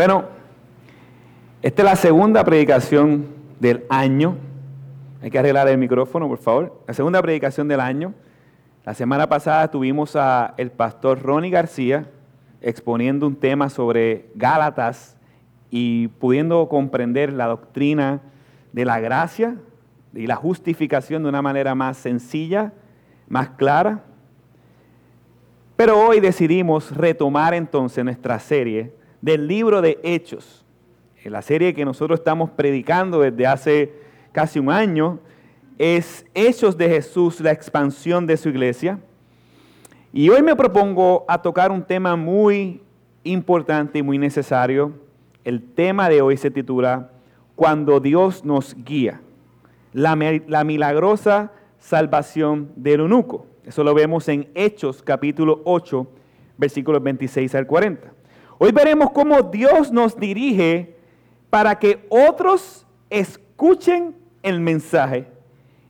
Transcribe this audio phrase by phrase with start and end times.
[0.00, 0.24] Bueno,
[1.60, 3.26] esta es la segunda predicación
[3.58, 4.38] del año.
[5.20, 6.82] Hay que arreglar el micrófono, por favor.
[6.88, 8.14] La segunda predicación del año.
[8.86, 12.06] La semana pasada tuvimos a el pastor Ronnie García
[12.62, 15.18] exponiendo un tema sobre Gálatas
[15.68, 18.22] y pudiendo comprender la doctrina
[18.72, 19.56] de la gracia
[20.14, 22.72] y la justificación de una manera más sencilla,
[23.28, 24.02] más clara.
[25.76, 30.64] Pero hoy decidimos retomar entonces nuestra serie del libro de Hechos,
[31.24, 33.92] la serie que nosotros estamos predicando desde hace
[34.32, 35.18] casi un año,
[35.78, 38.98] es Hechos de Jesús, la expansión de su iglesia.
[40.12, 42.82] Y hoy me propongo a tocar un tema muy
[43.24, 44.92] importante y muy necesario.
[45.44, 47.10] El tema de hoy se titula
[47.54, 49.20] Cuando Dios nos guía,
[49.92, 53.46] la, la milagrosa salvación del eunuco.
[53.64, 56.06] Eso lo vemos en Hechos capítulo 8,
[56.58, 58.19] versículos 26 al 40.
[58.62, 60.94] Hoy veremos cómo Dios nos dirige
[61.48, 65.28] para que otros escuchen el mensaje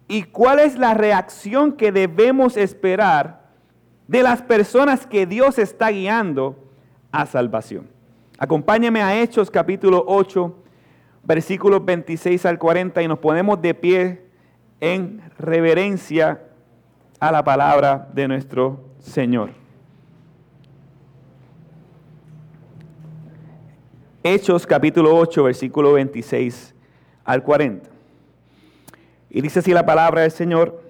[0.06, 3.50] y cuál es la reacción que debemos esperar
[4.06, 6.62] de las personas que Dios está guiando
[7.10, 7.88] a salvación.
[8.38, 10.54] Acompáñame a Hechos capítulo 8,
[11.24, 14.26] versículos 26 al 40 y nos ponemos de pie
[14.78, 16.40] en reverencia
[17.18, 19.59] a la palabra de nuestro Señor.
[24.22, 26.74] Hechos capítulo 8, versículo 26
[27.24, 27.88] al 40.
[29.30, 30.82] Y dice así la palabra del Señor.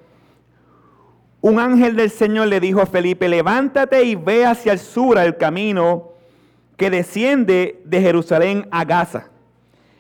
[1.40, 5.36] Un ángel del Señor le dijo a Felipe, levántate y ve hacia el sur el
[5.36, 6.10] camino
[6.76, 9.30] que desciende de Jerusalén a Gaza.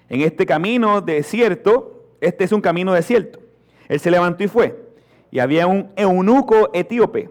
[0.08, 3.38] En este camino desierto, este es un camino desierto.
[3.86, 4.76] Él se levantó y fue.
[5.30, 7.30] Y había un eunuco etíope,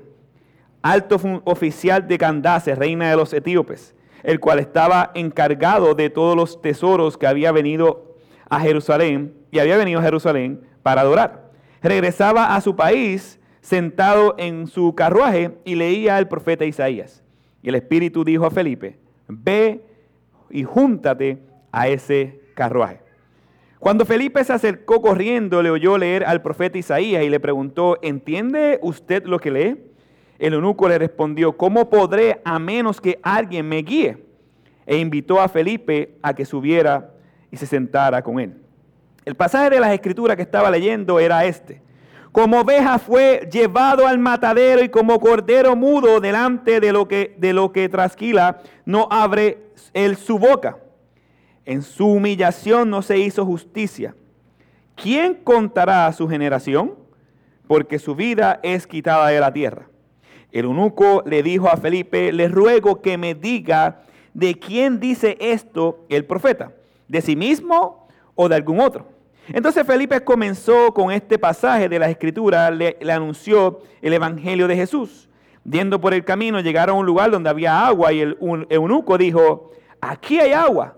[0.81, 3.93] alto oficial de Candace, reina de los etíopes,
[4.23, 8.15] el cual estaba encargado de todos los tesoros que había venido
[8.49, 11.51] a Jerusalén y había venido a Jerusalén para adorar.
[11.81, 17.23] Regresaba a su país sentado en su carruaje y leía al profeta Isaías.
[17.61, 18.97] Y el Espíritu dijo a Felipe,
[19.27, 19.83] ve
[20.49, 21.39] y júntate
[21.71, 23.01] a ese carruaje.
[23.79, 28.77] Cuando Felipe se acercó corriendo, le oyó leer al profeta Isaías y le preguntó, ¿entiende
[28.81, 29.77] usted lo que lee?
[30.39, 34.23] El eunuco le respondió, ¿cómo podré a menos que alguien me guíe?
[34.85, 37.11] E invitó a Felipe a que subiera
[37.51, 38.55] y se sentara con él.
[39.25, 41.81] El pasaje de las escrituras que estaba leyendo era este.
[42.31, 47.53] Como oveja fue llevado al matadero y como cordero mudo delante de lo que, de
[47.53, 49.57] lo que trasquila, no abre
[49.93, 50.77] él su boca.
[51.65, 54.15] En su humillación no se hizo justicia.
[54.95, 56.95] ¿Quién contará a su generación?
[57.67, 59.88] Porque su vida es quitada de la tierra.
[60.51, 64.01] El eunuco le dijo a Felipe, le ruego que me diga
[64.33, 66.71] de quién dice esto el profeta,
[67.07, 69.05] de sí mismo o de algún otro.
[69.51, 75.27] Entonces Felipe comenzó con este pasaje de la escritura, le, anunció el Evangelio de Jesús.
[75.69, 78.37] Yendo por el camino, llegaron a un lugar donde había agua y el
[78.69, 79.71] eunuco dijo,
[80.01, 80.95] aquí hay agua.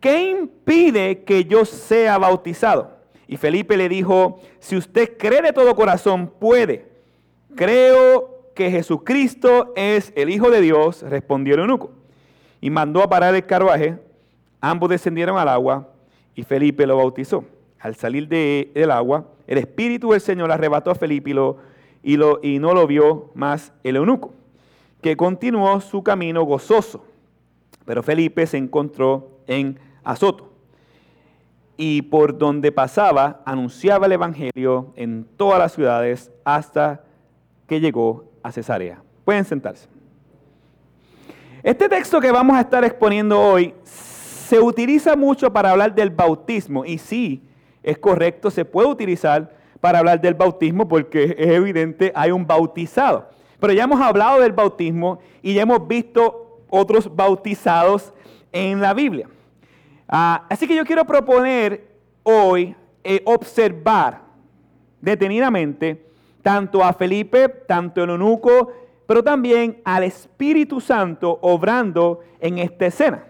[0.00, 2.94] ¿Qué impide que yo sea bautizado?
[3.26, 6.86] Y Felipe le dijo, si usted cree de todo corazón, puede.
[7.56, 11.90] Creo que Jesucristo es el Hijo de Dios, respondió el eunuco.
[12.60, 13.98] Y mandó a parar el carruaje.
[14.60, 15.88] Ambos descendieron al agua
[16.34, 17.44] y Felipe lo bautizó
[17.84, 21.58] al salir del agua, el Espíritu del Señor arrebató a Felipe y, lo,
[22.02, 24.32] y, y no lo vio más el eunuco,
[25.02, 27.04] que continuó su camino gozoso.
[27.84, 30.50] Pero Felipe se encontró en Azoto.
[31.76, 37.04] Y por donde pasaba, anunciaba el Evangelio en todas las ciudades hasta
[37.66, 39.02] que llegó a Cesarea.
[39.24, 39.88] Pueden sentarse.
[41.62, 46.84] Este texto que vamos a estar exponiendo hoy se utiliza mucho para hablar del bautismo.
[46.84, 47.42] Y sí,
[47.82, 53.30] es correcto, se puede utilizar para hablar del bautismo porque es evidente, hay un bautizado.
[53.58, 58.12] Pero ya hemos hablado del bautismo y ya hemos visto otros bautizados
[58.52, 59.26] en la Biblia.
[60.06, 61.88] Ah, así que yo quiero proponer
[62.22, 64.20] hoy eh, observar
[65.00, 66.04] detenidamente
[66.44, 68.70] tanto a Felipe, tanto el eunuco,
[69.06, 73.24] pero también al Espíritu Santo obrando en esta escena.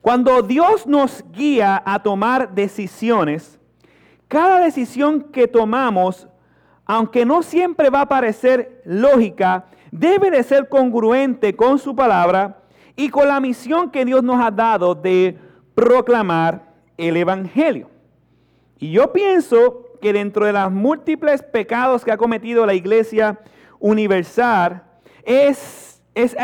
[0.00, 3.60] Cuando Dios nos guía a tomar decisiones,
[4.28, 6.26] cada decisión que tomamos,
[6.86, 12.62] aunque no siempre va a parecer lógica, debe de ser congruente con su palabra
[12.96, 15.36] y con la misión que Dios nos ha dado de
[15.74, 17.90] proclamar el Evangelio.
[18.78, 23.40] Y yo pienso que dentro de los múltiples pecados que ha cometido la Iglesia
[23.80, 24.82] Universal,
[25.24, 26.36] es, es,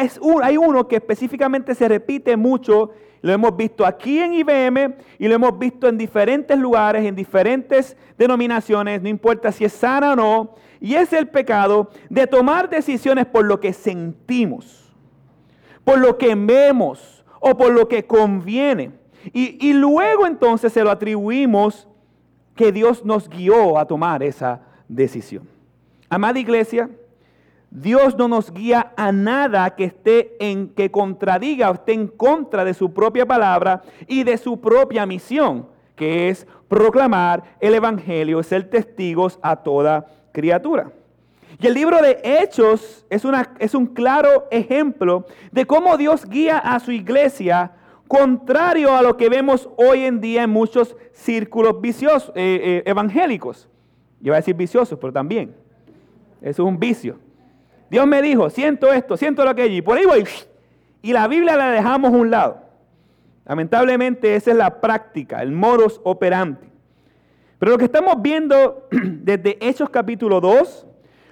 [0.42, 5.34] hay uno que específicamente se repite mucho lo hemos visto aquí en IBM y lo
[5.34, 10.54] hemos visto en diferentes lugares, en diferentes denominaciones, no importa si es sana o no,
[10.80, 14.90] y es el pecado de tomar decisiones por lo que sentimos,
[15.84, 18.92] por lo que vemos o por lo que conviene.
[19.34, 21.86] Y, y luego entonces se lo atribuimos
[22.60, 25.48] que Dios nos guió a tomar esa decisión.
[26.10, 26.90] Amada iglesia,
[27.70, 32.62] Dios no nos guía a nada que esté en que contradiga o esté en contra
[32.62, 38.68] de su propia palabra y de su propia misión, que es proclamar el evangelio, ser
[38.68, 40.92] testigos a toda criatura.
[41.58, 46.58] Y el libro de Hechos es, una, es un claro ejemplo de cómo Dios guía
[46.58, 47.72] a su iglesia
[48.10, 53.68] contrario a lo que vemos hoy en día en muchos círculos eh, eh, evangélicos.
[54.18, 55.54] Yo voy a decir viciosos, pero también.
[56.42, 57.20] Eso es un vicio.
[57.88, 60.24] Dios me dijo, siento esto, siento lo que y por ahí voy.
[61.02, 62.60] Y la Biblia la dejamos a un lado.
[63.46, 66.66] Lamentablemente esa es la práctica, el modus operandi.
[67.60, 70.84] Pero lo que estamos viendo desde Hechos capítulo 2,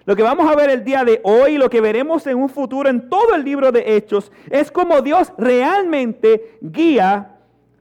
[0.08, 2.88] lo que vamos a ver el día de hoy, lo que veremos en un futuro
[2.88, 7.36] en todo el libro de Hechos, es cómo Dios realmente guía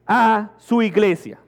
[0.06, 1.39] a su iglesia.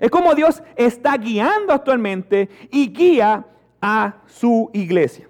[0.00, 3.44] Es como Dios está guiando actualmente y guía
[3.78, 5.28] a su iglesia.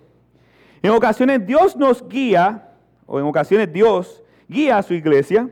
[0.80, 2.70] En ocasiones Dios nos guía,
[3.04, 5.50] o en ocasiones Dios guía a su iglesia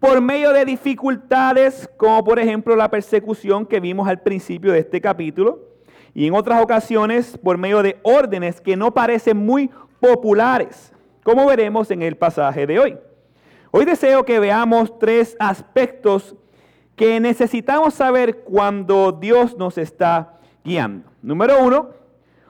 [0.00, 5.02] por medio de dificultades, como por ejemplo la persecución que vimos al principio de este
[5.02, 5.65] capítulo,
[6.16, 9.70] y en otras ocasiones por medio de órdenes que no parecen muy
[10.00, 10.90] populares,
[11.22, 12.98] como veremos en el pasaje de hoy.
[13.70, 16.34] Hoy deseo que veamos tres aspectos
[16.94, 21.06] que necesitamos saber cuando Dios nos está guiando.
[21.20, 21.90] Número uno,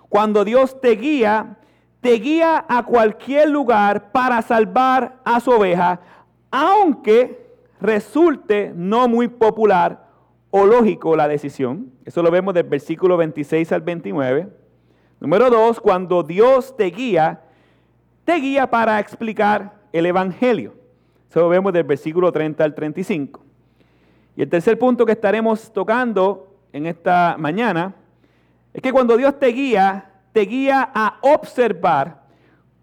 [0.09, 1.57] cuando Dios te guía,
[2.01, 5.99] te guía a cualquier lugar para salvar a su oveja,
[6.53, 7.45] aunque
[7.81, 10.06] resulte no muy popular
[10.51, 11.93] o lógico la decisión.
[12.05, 14.49] Eso lo vemos del versículo 26 al 29.
[15.21, 17.41] Número dos, cuando Dios te guía,
[18.25, 20.75] te guía para explicar el Evangelio.
[21.29, 23.41] Eso lo vemos del versículo 30 al 35.
[24.37, 27.95] Y el tercer punto que estaremos tocando en esta mañana
[28.75, 32.23] es que cuando Dios te guía, te guía a observar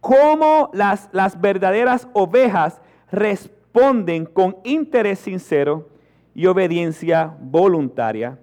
[0.01, 2.81] cómo las, las verdaderas ovejas
[3.11, 5.92] responden con interés sincero
[6.35, 8.39] y obediencia voluntaria.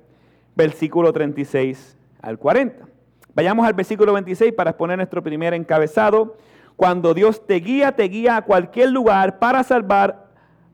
[0.55, 2.87] Versículo 36 al 40.
[3.35, 6.37] Vayamos al versículo 26 para exponer nuestro primer encabezado.
[6.77, 10.29] Cuando Dios te guía, te guía a cualquier lugar para salvar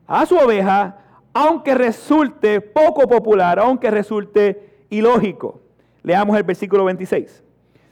[0.07, 0.97] a su oveja,
[1.33, 5.61] aunque resulte poco popular, aunque resulte ilógico.
[6.03, 7.43] Leamos el versículo 26.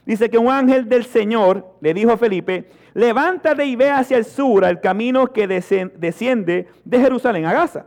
[0.06, 4.24] Dice que un ángel del Señor le dijo a Felipe, levántate y ve hacia el
[4.24, 7.86] sur, al camino que desciende de Jerusalén a Gaza.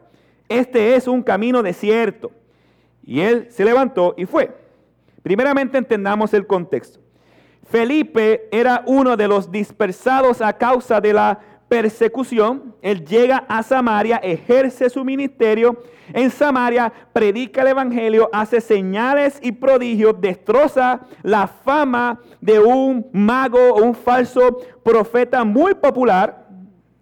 [0.50, 2.32] Este es un camino desierto.
[3.04, 4.56] Y él se levantó y fue.
[5.24, 7.00] Primeramente entendamos el contexto.
[7.70, 14.18] Felipe era uno de los dispersados a causa de la persecución, él llega a Samaria,
[14.18, 22.20] ejerce su ministerio en Samaria, predica el Evangelio, hace señales y prodigios, destroza la fama
[22.42, 26.48] de un mago o un falso profeta muy popular.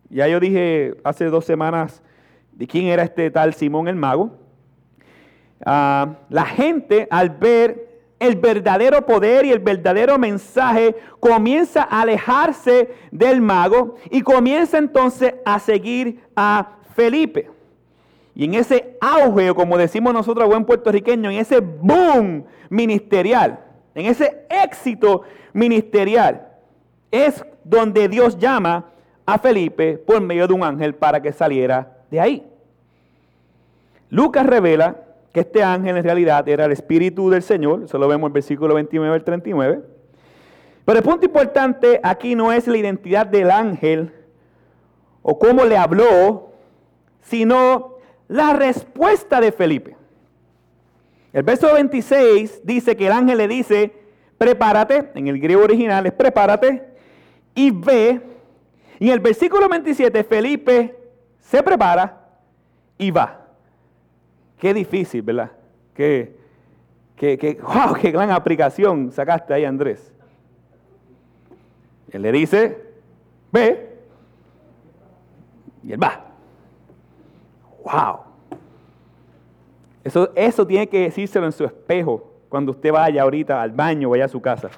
[0.09, 2.03] Ya yo dije hace dos semanas
[2.57, 4.31] de quién era este tal Simón el mago.
[5.63, 7.87] Ah, la gente al ver
[8.19, 15.35] el verdadero poder y el verdadero mensaje comienza a alejarse del mago y comienza entonces
[15.45, 17.51] a seguir a Felipe.
[18.33, 23.59] Y en ese auge, como decimos nosotros buen puertorriqueño, en ese boom ministerial,
[23.93, 25.21] en ese éxito
[25.53, 26.47] ministerial,
[27.11, 28.85] es donde Dios llama
[29.27, 32.47] a Felipe por medio de un ángel para que saliera de ahí.
[34.09, 38.27] Lucas revela que este ángel en realidad era el Espíritu del Señor, eso lo vemos
[38.27, 39.81] en el versículo 29 al 39.
[40.85, 44.13] Pero el punto importante aquí no es la identidad del ángel
[45.21, 46.51] o cómo le habló,
[47.21, 47.97] sino
[48.29, 49.97] la respuesta de Felipe.
[51.33, 53.93] El verso 26 dice que el ángel le dice,
[54.37, 56.83] prepárate, en el griego original es prepárate
[57.53, 58.21] y ve.
[58.99, 60.96] Y en el versículo 27 Felipe
[61.49, 62.17] se prepara
[62.97, 63.39] y va.
[64.59, 65.51] Qué difícil, ¿verdad?
[65.93, 66.35] Qué,
[67.61, 70.13] wow, qué gran aplicación sacaste ahí, Andrés.
[72.11, 72.85] Él le dice,
[73.51, 73.97] ve,
[75.83, 76.25] y él va.
[77.83, 78.19] Wow.
[80.03, 84.11] Eso, eso tiene que decírselo en su espejo cuando usted vaya ahorita al baño o
[84.11, 84.69] vaya a su casa.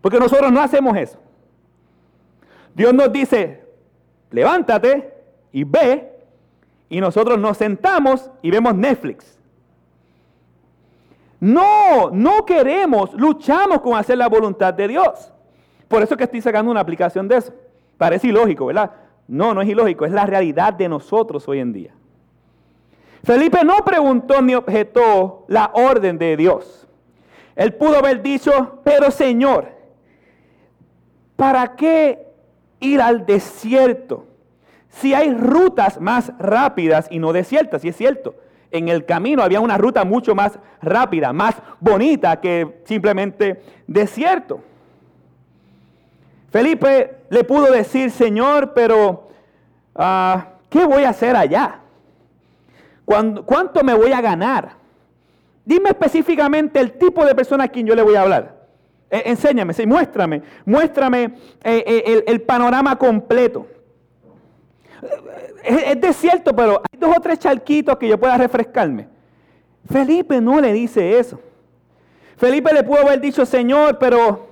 [0.00, 1.18] Porque nosotros no hacemos eso.
[2.74, 3.64] Dios nos dice,
[4.30, 5.15] levántate
[5.56, 6.12] y ve,
[6.90, 9.38] y nosotros nos sentamos y vemos Netflix.
[11.40, 15.32] No, no queremos, luchamos con hacer la voluntad de Dios.
[15.88, 17.54] Por eso que estoy sacando una aplicación de eso.
[17.96, 18.90] Parece ilógico, ¿verdad?
[19.28, 21.94] No, no es ilógico, es la realidad de nosotros hoy en día.
[23.24, 26.86] Felipe no preguntó ni objetó la orden de Dios.
[27.54, 29.72] Él pudo haber dicho, pero Señor,
[31.34, 32.26] ¿para qué
[32.78, 34.35] ir al desierto
[35.00, 37.84] si hay rutas más rápidas y no desiertas?
[37.84, 38.34] Y es cierto,
[38.70, 44.60] en el camino había una ruta mucho más rápida, más bonita que simplemente desierto.
[46.50, 49.28] Felipe le pudo decir, Señor, pero
[49.94, 51.80] ah, ¿qué voy a hacer allá?
[53.04, 54.72] ¿Cuánto me voy a ganar?
[55.64, 58.56] Dime específicamente el tipo de persona a quien yo le voy a hablar.
[59.10, 61.24] Eh, enséñame, sí, muéstrame, muéstrame
[61.62, 63.66] eh, eh, el, panorama completo.
[65.66, 69.08] Es, es desierto, pero hay dos o tres charquitos que yo pueda refrescarme.
[69.88, 71.40] Felipe no le dice eso.
[72.36, 74.46] Felipe le pudo haber dicho, Señor, pero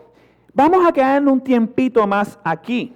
[0.53, 2.95] vamos a quedarnos un tiempito más aquí.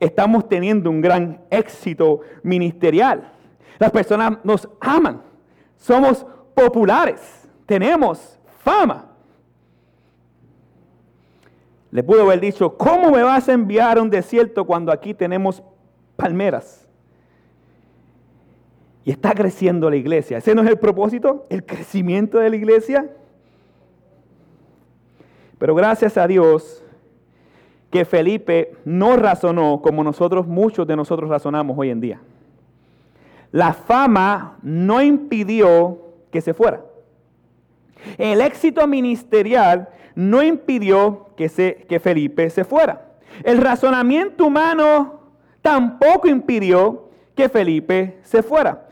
[0.00, 3.32] Estamos teniendo un gran éxito ministerial.
[3.78, 5.22] Las personas nos aman.
[5.76, 7.48] Somos populares.
[7.66, 9.10] Tenemos fama.
[11.90, 15.62] Le pudo haber dicho, ¿cómo me vas a enviar a un desierto cuando aquí tenemos
[16.16, 16.83] palmeras?
[19.04, 20.38] Y está creciendo la iglesia.
[20.38, 21.46] ¿Ese no es el propósito?
[21.50, 23.10] ¿El crecimiento de la iglesia?
[25.58, 26.82] Pero gracias a Dios
[27.90, 32.20] que Felipe no razonó como nosotros, muchos de nosotros razonamos hoy en día.
[33.52, 36.00] La fama no impidió
[36.32, 36.80] que se fuera.
[38.18, 43.12] El éxito ministerial no impidió que, se, que Felipe se fuera.
[43.44, 45.20] El razonamiento humano
[45.62, 48.83] tampoco impidió que Felipe se fuera.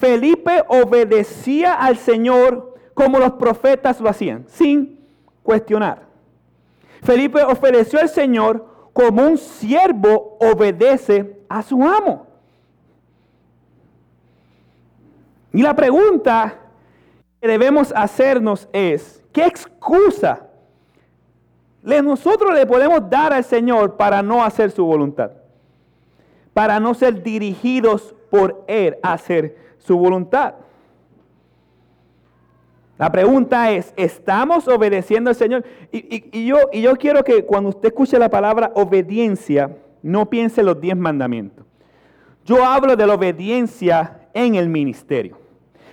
[0.00, 4.98] Felipe obedecía al Señor como los profetas lo hacían, sin
[5.42, 6.04] cuestionar.
[7.02, 12.26] Felipe obedeció al Señor como un siervo obedece a su amo.
[15.52, 16.54] Y la pregunta
[17.38, 20.46] que debemos hacernos es, ¿qué excusa
[21.82, 25.32] nosotros le podemos dar al Señor para no hacer su voluntad?
[26.54, 30.54] Para no ser dirigidos por Él a hacer su voluntad.
[32.98, 35.64] La pregunta es, ¿estamos obedeciendo al Señor?
[35.90, 40.66] Y, yo, y yo quiero que cuando usted escuche la palabra obediencia, no piense en
[40.66, 41.64] los diez mandamientos.
[42.44, 45.38] Yo hablo de la obediencia en el ministerio.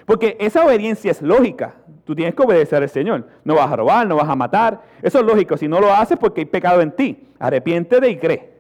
[0.06, 1.76] Porque esa obediencia es lógica.
[2.04, 3.28] Tú tienes que obedecer al Señor.
[3.44, 4.82] No vas a robar, no vas a matar.
[5.02, 5.58] Eso es lógico.
[5.58, 7.28] Si no lo haces, porque hay pecado en ti.
[7.40, 8.54] Arrepiéntete y cree.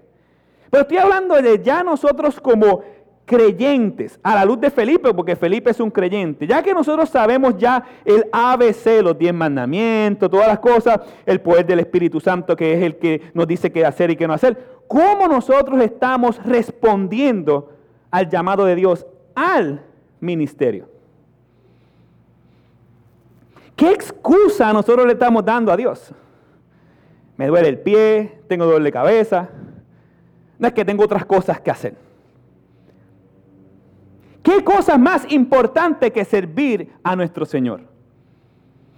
[0.70, 2.82] Pero estoy hablando de ya nosotros como
[3.28, 6.48] creyentes, a la luz de Felipe, porque Felipe es un creyente.
[6.48, 11.66] Ya que nosotros sabemos ya el ABC, los diez mandamientos, todas las cosas, el poder
[11.66, 14.80] del Espíritu Santo, que es el que nos dice qué hacer y qué no hacer.
[14.88, 17.74] ¿Cómo nosotros estamos respondiendo
[18.10, 19.06] al llamado de Dios
[19.36, 19.82] al
[20.22, 20.88] ministerio?
[23.76, 26.14] ¿Qué excusa nosotros le estamos dando a Dios?
[27.36, 29.50] Me duele el pie, tengo dolor de cabeza.
[30.58, 32.07] No es que tengo otras cosas que hacer.
[34.48, 37.82] ¿Qué cosa más importante que servir a nuestro Señor?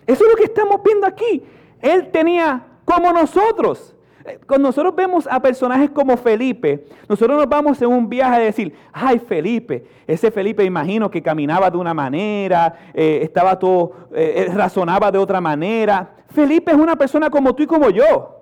[0.05, 1.43] Eso es lo que estamos viendo aquí.
[1.81, 3.95] Él tenía como nosotros
[4.45, 8.75] cuando nosotros vemos a personajes como Felipe, nosotros nos vamos en un viaje a decir,
[8.93, 14.53] ay Felipe, ese Felipe imagino que caminaba de una manera, eh, estaba todo, eh, eh,
[14.53, 16.11] razonaba de otra manera.
[16.27, 18.35] Felipe es una persona como tú y como yo,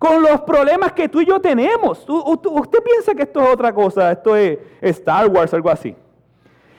[0.00, 2.04] con los problemas que tú y yo tenemos.
[2.08, 5.94] usted piensa que esto es otra cosa, esto es Star Wars, algo así.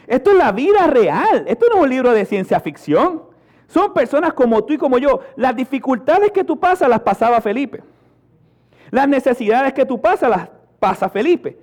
[0.07, 3.23] Esto es la vida real, esto no es un libro de ciencia ficción.
[3.67, 5.21] Son personas como tú y como yo.
[5.35, 7.81] Las dificultades que tú pasas las pasaba Felipe.
[8.91, 11.57] Las necesidades que tú pasas las pasa Felipe.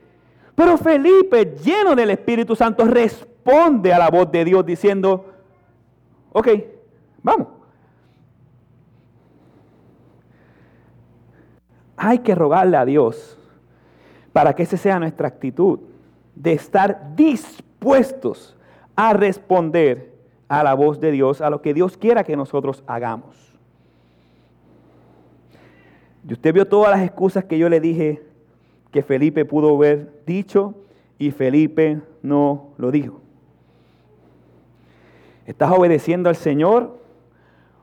[0.54, 5.32] Pero Felipe, lleno del Espíritu Santo, responde a la voz de Dios diciendo,
[6.32, 6.49] ok,
[7.22, 7.49] vamos.
[11.96, 13.38] Hay que rogarle a Dios
[14.32, 15.78] para que esa sea nuestra actitud,
[16.34, 17.14] de estar
[18.96, 20.12] a responder
[20.48, 23.36] a la voz de Dios, a lo que Dios quiera que nosotros hagamos.
[26.28, 28.22] Y usted vio todas las excusas que yo le dije
[28.90, 30.74] que Felipe pudo haber dicho
[31.18, 33.20] y Felipe no lo dijo.
[35.46, 36.98] ¿Estás obedeciendo al Señor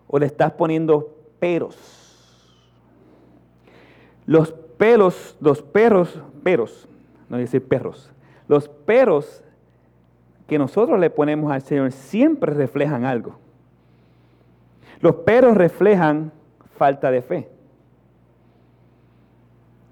[0.07, 1.75] o le estás poniendo peros?
[4.25, 6.87] Los pelos, los perros, peros,
[7.27, 8.11] no decir perros,
[8.47, 9.43] los peros
[10.49, 13.37] que nosotros le ponemos al Señor siempre reflejan algo.
[14.99, 16.33] Los peros reflejan
[16.75, 17.49] falta de fe.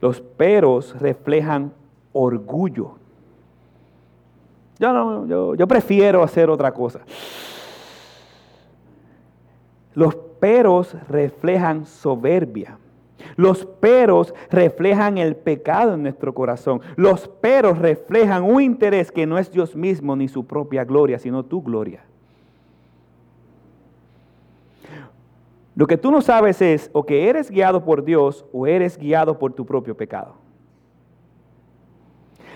[0.01, 1.71] Los peros reflejan
[2.11, 2.95] orgullo.
[4.79, 6.99] Yo, no, yo, yo prefiero hacer otra cosa.
[9.93, 12.77] Los peros reflejan soberbia.
[13.35, 16.81] Los peros reflejan el pecado en nuestro corazón.
[16.95, 21.43] Los peros reflejan un interés que no es Dios mismo ni su propia gloria, sino
[21.43, 22.03] tu gloria.
[25.75, 29.37] Lo que tú no sabes es o que eres guiado por Dios o eres guiado
[29.37, 30.33] por tu propio pecado.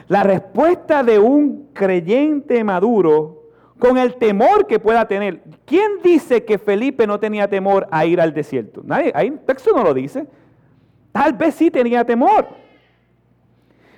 [0.08, 3.44] La respuesta de un creyente maduro
[3.77, 5.41] con el temor que pueda tener.
[5.65, 8.82] ¿Quién dice que Felipe no tenía temor a ir al desierto?
[8.84, 10.27] Nadie, ahí el texto no lo dice.
[11.12, 12.48] Tal vez sí tenía temor.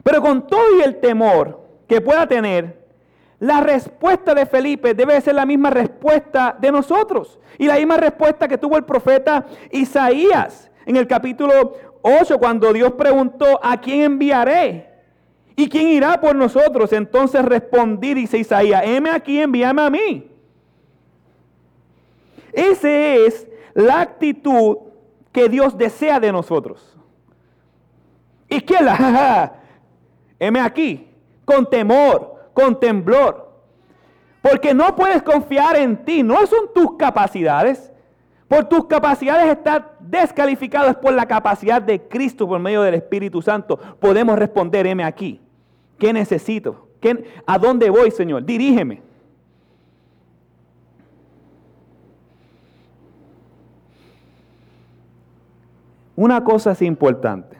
[0.03, 2.84] Pero con todo y el temor que pueda tener,
[3.39, 7.39] la respuesta de Felipe debe ser la misma respuesta de nosotros.
[7.58, 12.93] Y la misma respuesta que tuvo el profeta Isaías en el capítulo 8, cuando Dios
[12.93, 14.89] preguntó, ¿a quién enviaré?
[15.55, 16.91] ¿Y quién irá por nosotros?
[16.93, 20.32] Entonces respondí, dice Isaías, heme aquí, envíame a mí.
[22.51, 24.77] Esa es la actitud
[25.32, 26.92] que Dios desea de nosotros.
[28.55, 29.53] ¿Y quién la?
[30.39, 31.07] Heme aquí,
[31.45, 33.51] con temor, con temblor.
[34.41, 37.91] Porque no puedes confiar en ti, no son tus capacidades.
[38.48, 43.41] Por tus capacidades estás descalificado, es por la capacidad de Cristo por medio del Espíritu
[43.41, 43.77] Santo.
[44.00, 45.41] Podemos responder, heme aquí.
[45.98, 46.89] ¿Qué necesito?
[47.45, 48.45] ¿A dónde voy, Señor?
[48.45, 49.01] Dirígeme.
[56.15, 57.53] Una cosa es importante.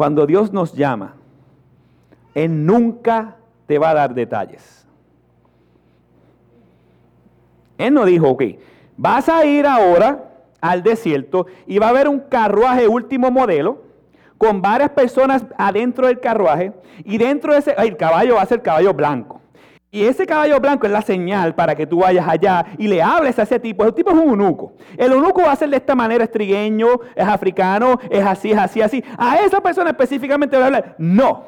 [0.00, 1.12] Cuando Dios nos llama,
[2.32, 3.36] Él nunca
[3.66, 4.88] te va a dar detalles.
[7.76, 8.42] Él no dijo, ok,
[8.96, 10.24] vas a ir ahora
[10.62, 13.82] al desierto y va a haber un carruaje último modelo
[14.38, 16.72] con varias personas adentro del carruaje
[17.04, 19.42] y dentro de ese, el caballo va a ser caballo blanco.
[19.92, 23.38] Y ese caballo blanco es la señal para que tú vayas allá y le hables
[23.40, 23.82] a ese tipo.
[23.82, 24.74] Ese tipo es un eunuco.
[24.96, 28.58] El eunuco va a ser de esta manera, es trigueño, es africano, es así, es
[28.58, 29.04] así, así.
[29.18, 30.94] A esa persona específicamente va a hablar.
[30.98, 31.46] No.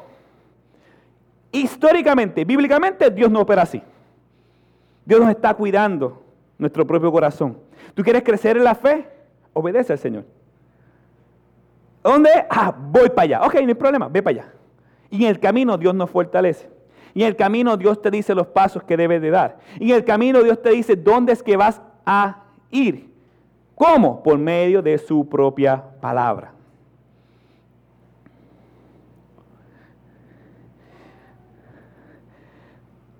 [1.53, 3.81] Históricamente, bíblicamente, Dios no opera así.
[5.05, 6.23] Dios nos está cuidando
[6.57, 7.57] nuestro propio corazón.
[7.93, 9.07] ¿Tú quieres crecer en la fe?
[9.53, 10.25] Obedece al Señor.
[12.03, 12.29] ¿Dónde?
[12.49, 13.41] Ah, voy para allá.
[13.43, 14.53] Ok, no hay problema, ve para allá.
[15.09, 16.73] Y en el camino Dios nos fortalece.
[17.13, 19.59] Y en el camino Dios te dice los pasos que debes de dar.
[19.79, 23.11] Y en el camino Dios te dice dónde es que vas a ir.
[23.75, 24.23] ¿Cómo?
[24.23, 26.51] Por medio de su propia palabra.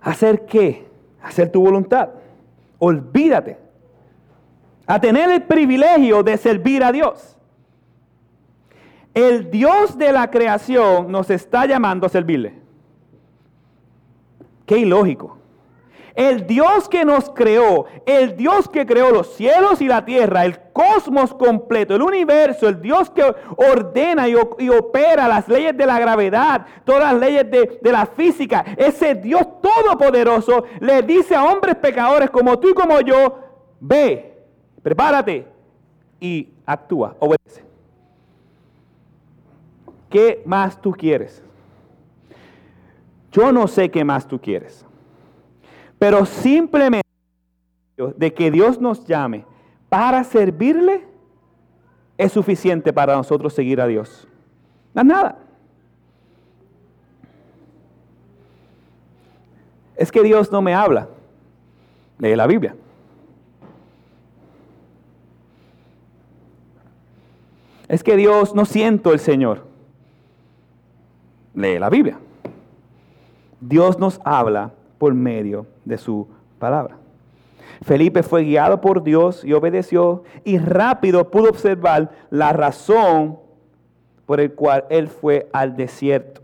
[0.01, 0.87] ¿Hacer qué?
[1.21, 2.09] Hacer tu voluntad.
[2.79, 3.57] Olvídate.
[4.85, 7.37] A tener el privilegio de servir a Dios.
[9.13, 12.62] El Dios de la creación nos está llamando a servirle.
[14.65, 15.37] Qué ilógico.
[16.15, 20.59] El Dios que nos creó, el Dios que creó los cielos y la tierra, el
[20.71, 23.23] cosmos completo, el universo, el Dios que
[23.57, 28.63] ordena y, opera las leyes de la gravedad, todas las leyes de, de, la física,
[28.77, 33.39] ese Dios todopoderoso le dice a hombres pecadores como tú y como yo,
[33.79, 34.37] ve,
[34.83, 35.47] prepárate
[36.19, 37.63] y actúa, obedece.
[40.11, 41.41] ¿Qué más tú quieres?
[43.33, 44.85] Yo no sé qué más tú quieres.
[45.97, 47.07] Pero simplemente
[48.15, 49.45] de que Dios nos llame
[49.89, 51.05] para servirle
[52.17, 54.27] es suficiente para nosotros seguir a Dios.
[54.93, 55.37] No nada.
[59.95, 61.09] Es que Dios no me habla.
[62.19, 62.75] Lee la Biblia.
[67.87, 69.65] Es que Dios no siento el Señor.
[71.55, 72.19] Lee la Biblia.
[73.67, 76.27] Dios nos habla por medio de su
[76.59, 76.97] palabra.
[77.81, 83.39] Felipe fue guiado por Dios y obedeció y rápido pudo observar la razón
[84.25, 86.41] por el cual él fue al desierto.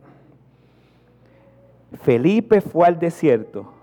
[2.02, 3.74] Felipe fue al desierto.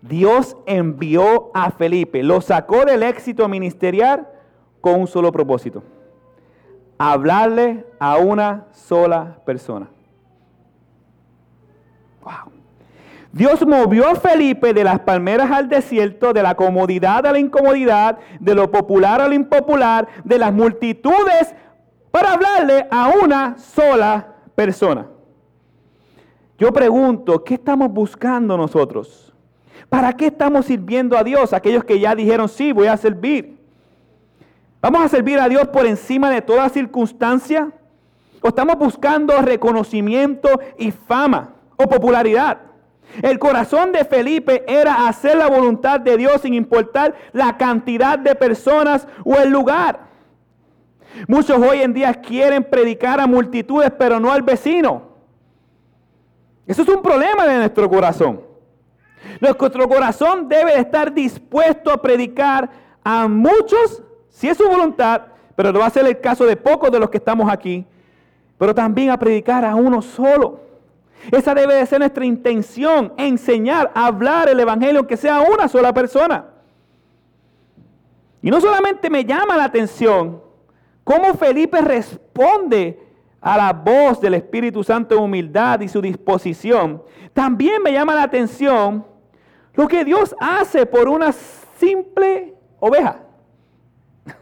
[0.00, 4.26] Dios envió a Felipe, lo sacó del éxito ministerial
[4.80, 5.82] con un solo propósito.
[6.96, 9.88] Hablarle a una sola persona.
[12.22, 12.59] Wow.
[13.32, 18.18] Dios movió a Felipe de las palmeras al desierto, de la comodidad a la incomodidad,
[18.40, 21.54] de lo popular a lo impopular, de las multitudes,
[22.10, 25.06] para hablarle a una sola persona.
[26.58, 29.32] Yo pregunto, ¿qué estamos buscando nosotros?
[29.88, 31.52] ¿Para qué estamos sirviendo a Dios?
[31.52, 33.58] Aquellos que ya dijeron, sí, voy a servir.
[34.82, 37.70] ¿Vamos a servir a Dios por encima de toda circunstancia?
[38.40, 42.69] ¿O estamos buscando reconocimiento y fama o popularidad?
[43.22, 48.34] El corazón de Felipe era hacer la voluntad de Dios sin importar la cantidad de
[48.34, 50.08] personas o el lugar.
[51.26, 55.10] Muchos hoy en día quieren predicar a multitudes, pero no al vecino.
[56.66, 58.42] Eso es un problema de nuestro corazón.
[59.40, 62.70] Nuestro corazón debe estar dispuesto a predicar
[63.02, 65.22] a muchos, si es su voluntad,
[65.56, 67.84] pero no va a ser el caso de pocos de los que estamos aquí,
[68.56, 70.69] pero también a predicar a uno solo.
[71.30, 76.46] Esa debe de ser nuestra intención, enseñar, hablar el Evangelio, que sea una sola persona.
[78.42, 80.42] Y no solamente me llama la atención
[81.04, 82.98] cómo Felipe responde
[83.40, 87.02] a la voz del Espíritu Santo en humildad y su disposición,
[87.32, 89.06] también me llama la atención
[89.74, 93.20] lo que Dios hace por una simple oveja.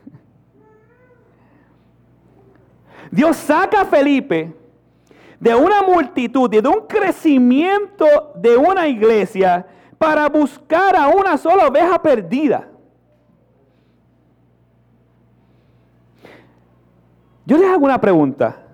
[3.10, 4.52] Dios saca a Felipe
[5.40, 11.66] de una multitud y de un crecimiento de una iglesia para buscar a una sola
[11.68, 12.68] oveja perdida.
[17.46, 18.64] Yo les hago una pregunta.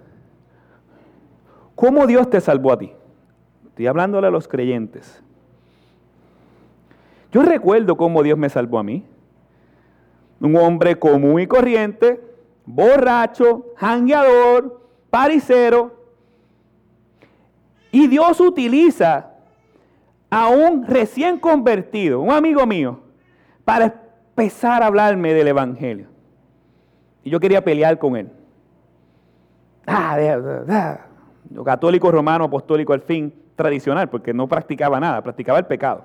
[1.75, 2.93] ¿Cómo Dios te salvó a ti?
[3.69, 5.23] Estoy hablándole a los creyentes.
[7.31, 9.05] Yo recuerdo cómo Dios me salvó a mí.
[10.41, 12.21] Un hombre común y corriente,
[12.65, 16.04] borracho, jangueador, paricero,
[17.95, 19.31] y Dios utiliza
[20.29, 22.99] a un recién convertido, un amigo mío,
[23.65, 26.09] para empezar a hablarme del Evangelio.
[27.23, 28.33] Y yo quería pelear con él.
[29.87, 31.07] Ah,
[31.65, 36.05] católico romano, apostólico al fin, tradicional, porque no practicaba nada, practicaba el pecado.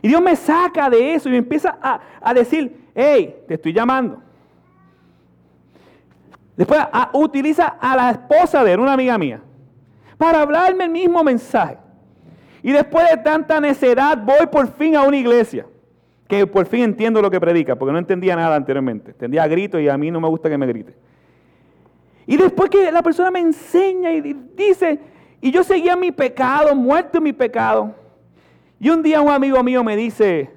[0.00, 3.74] Y Dios me saca de eso y me empieza a, a decir, hey, te estoy
[3.74, 4.22] llamando.
[6.56, 6.80] Después
[7.12, 9.42] utiliza a la esposa de él, una amiga mía
[10.24, 11.76] para hablarme el mismo mensaje.
[12.62, 15.66] Y después de tanta necedad voy por fin a una iglesia,
[16.26, 19.10] que por fin entiendo lo que predica, porque no entendía nada anteriormente.
[19.10, 20.94] Entendía gritos y a mí no me gusta que me grite.
[22.26, 24.98] Y después que la persona me enseña y dice,
[25.42, 27.94] y yo seguía mi pecado, muerto en mi pecado.
[28.80, 30.50] Y un día un amigo mío me dice,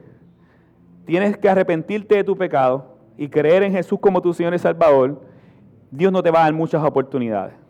[1.06, 5.22] tienes que arrepentirte de tu pecado y creer en Jesús como tu Señor y Salvador.
[5.92, 7.67] Dios no te va a dar muchas oportunidades.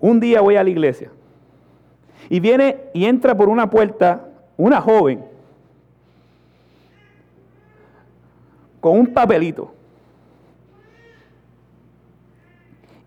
[0.00, 1.10] Un día voy a la iglesia.
[2.28, 5.24] Y viene y entra por una puerta una joven
[8.80, 9.72] con un papelito.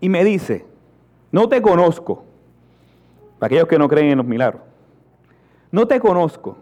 [0.00, 0.64] Y me dice,
[1.30, 2.24] no te conozco,
[3.38, 4.62] para aquellos que no creen en los milagros,
[5.70, 6.56] no te conozco,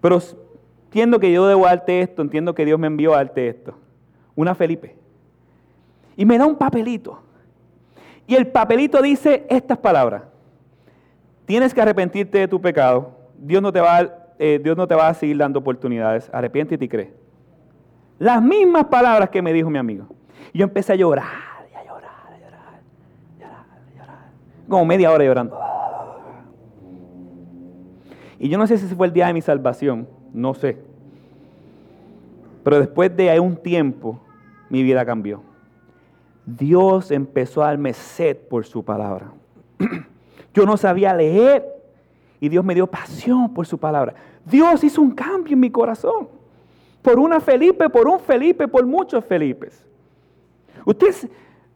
[0.00, 0.20] pero
[0.86, 3.74] entiendo que yo debo darte esto, entiendo que Dios me envió a darte esto.
[4.34, 4.96] Una Felipe.
[6.16, 7.20] Y me da un papelito.
[8.26, 10.22] Y el papelito dice estas palabras.
[11.44, 13.12] Tienes que arrepentirte de tu pecado.
[13.38, 16.28] Dios no te va a, eh, Dios no te va a seguir dando oportunidades.
[16.32, 17.12] Arrepiéntete y cree.
[18.18, 20.06] Las mismas palabras que me dijo mi amigo.
[20.52, 22.80] Y yo empecé a llorar, a llorar, a llorar,
[23.38, 23.64] llorar,
[23.96, 24.18] llorar.
[24.68, 25.58] Como media hora llorando.
[28.38, 30.76] Y yo no sé si ese fue el día de mi salvación, no sé.
[32.62, 34.20] Pero después de un tiempo,
[34.68, 35.40] mi vida cambió.
[36.44, 39.32] Dios empezó a darme sed por su palabra.
[40.54, 41.64] Yo no sabía leer
[42.40, 44.14] y Dios me dio pasión por su palabra.
[44.44, 46.28] Dios hizo un cambio en mi corazón.
[47.02, 49.84] Por una Felipe, por un Felipe, por muchos Felipes.
[50.84, 51.14] Usted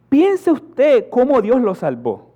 [0.07, 2.30] piense usted cómo Dios lo salvó.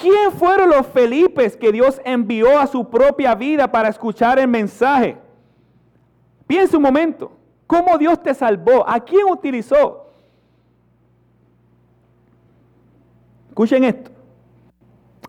[0.00, 5.16] ¿Quién fueron los Felipes que Dios envió a su propia vida para escuchar el mensaje?
[6.48, 7.30] Piense un momento.
[7.66, 8.86] ¿Cómo Dios te salvó?
[8.88, 10.10] ¿A quién utilizó?
[13.48, 14.10] Escuchen esto.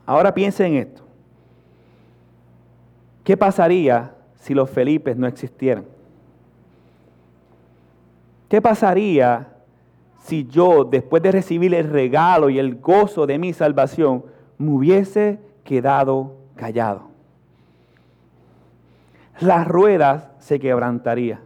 [0.04, 1.04] Ahora piensen en esto.
[3.24, 5.86] ¿Qué pasaría si los Felipes no existieran?
[8.50, 9.48] ¿Qué pasaría
[10.24, 14.26] si yo, después de recibir el regalo y el gozo de mi salvación,
[14.58, 17.10] me hubiese quedado callado?
[19.40, 21.46] Las ruedas se quebrantarían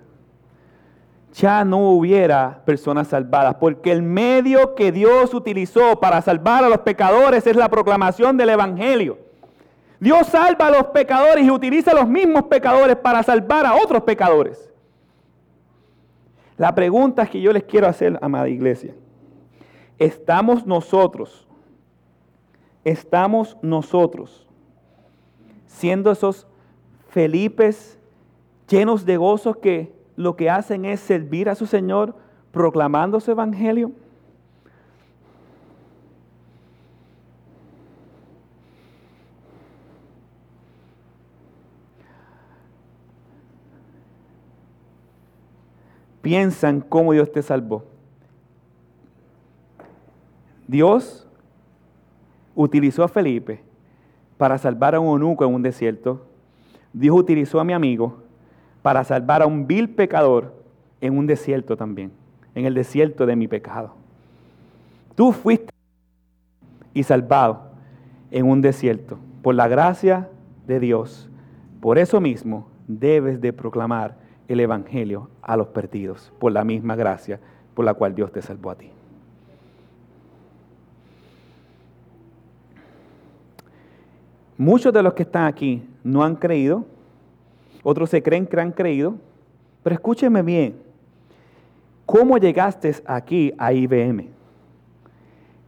[1.33, 6.79] ya no hubiera personas salvadas, porque el medio que Dios utilizó para salvar a los
[6.79, 9.17] pecadores es la proclamación del Evangelio.
[9.99, 14.03] Dios salva a los pecadores y utiliza a los mismos pecadores para salvar a otros
[14.03, 14.69] pecadores.
[16.57, 18.93] La pregunta que yo les quiero hacer, amada iglesia,
[19.97, 21.47] ¿estamos nosotros,
[22.89, 24.47] estamos nosotros
[25.67, 26.47] siendo esos
[27.09, 27.97] Felipes
[28.67, 32.15] llenos de gozo que lo que hacen es servir a su Señor
[32.51, 33.91] proclamando su evangelio?
[46.21, 47.83] piensan cómo Dios te salvó.
[50.67, 51.27] Dios
[52.55, 53.61] utilizó a Felipe
[54.37, 56.25] para salvar a un eunuco en un desierto.
[56.93, 58.23] Dios utilizó a mi amigo
[58.81, 60.53] para salvar a un vil pecador
[61.01, 62.11] en un desierto también,
[62.55, 63.93] en el desierto de mi pecado.
[65.15, 65.73] Tú fuiste
[66.93, 67.71] y salvado
[68.31, 70.29] en un desierto por la gracia
[70.67, 71.29] de Dios.
[71.81, 77.39] Por eso mismo debes de proclamar el Evangelio a los perdidos por la misma gracia
[77.73, 78.91] por la cual Dios te salvó a ti.
[84.59, 86.83] Muchos de los que están aquí no han creído,
[87.81, 89.15] otros se creen que han creído,
[89.81, 90.75] pero escúcheme bien,
[92.05, 94.27] ¿cómo llegaste aquí a IBM?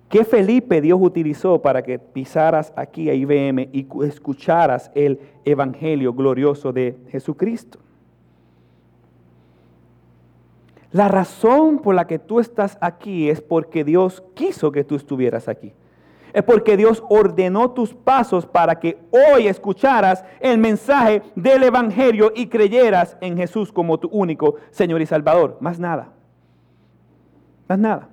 [0.09, 6.73] ¿Qué Felipe Dios utilizó para que pisaras aquí a IBM y escucharas el Evangelio glorioso
[6.73, 7.79] de Jesucristo?
[10.91, 15.47] La razón por la que tú estás aquí es porque Dios quiso que tú estuvieras
[15.47, 15.71] aquí.
[16.33, 22.47] Es porque Dios ordenó tus pasos para que hoy escucharas el mensaje del Evangelio y
[22.47, 25.57] creyeras en Jesús como tu único Señor y Salvador.
[25.59, 26.09] Más nada.
[27.67, 28.09] Más nada.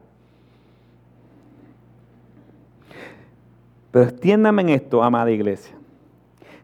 [3.91, 5.75] Pero extiéndame en esto, amada iglesia.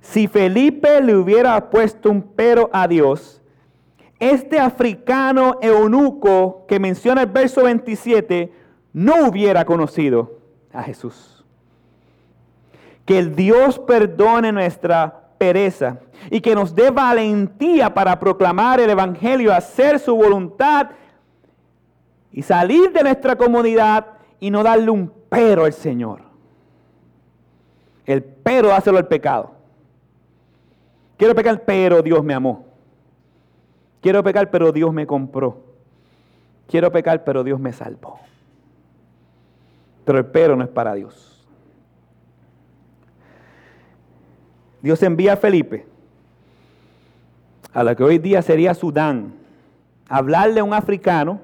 [0.01, 3.41] Si Felipe le hubiera puesto un pero a Dios,
[4.19, 8.53] este africano eunuco que menciona el verso 27
[8.93, 10.39] no hubiera conocido
[10.73, 11.34] a Jesús.
[13.05, 15.99] Que el Dios perdone nuestra pereza
[16.31, 20.91] y que nos dé valentía para proclamar el Evangelio, hacer su voluntad
[22.33, 24.07] y salir de nuestra comunidad
[24.41, 26.23] y no darle un pero al Señor.
[28.07, 29.53] El pero hácelo al pecado.
[31.17, 32.67] Quiero pecar, pero Dios me amó.
[34.01, 35.63] Quiero pecar, pero Dios me compró.
[36.67, 38.21] Quiero pecar, pero Dios me salvó.
[40.05, 41.34] Pero el pero no es para Dios.
[44.85, 45.87] Dios envía a Felipe,
[47.73, 49.33] a lo que hoy día sería Sudán,
[50.11, 51.41] hablarle a un africano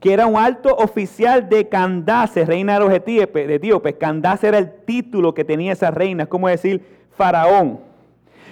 [0.00, 3.94] que era un alto oficial de Candace, reina de los etíopes.
[3.94, 6.84] Candace era el título que tenía esa reina, es como decir
[7.16, 7.80] faraón.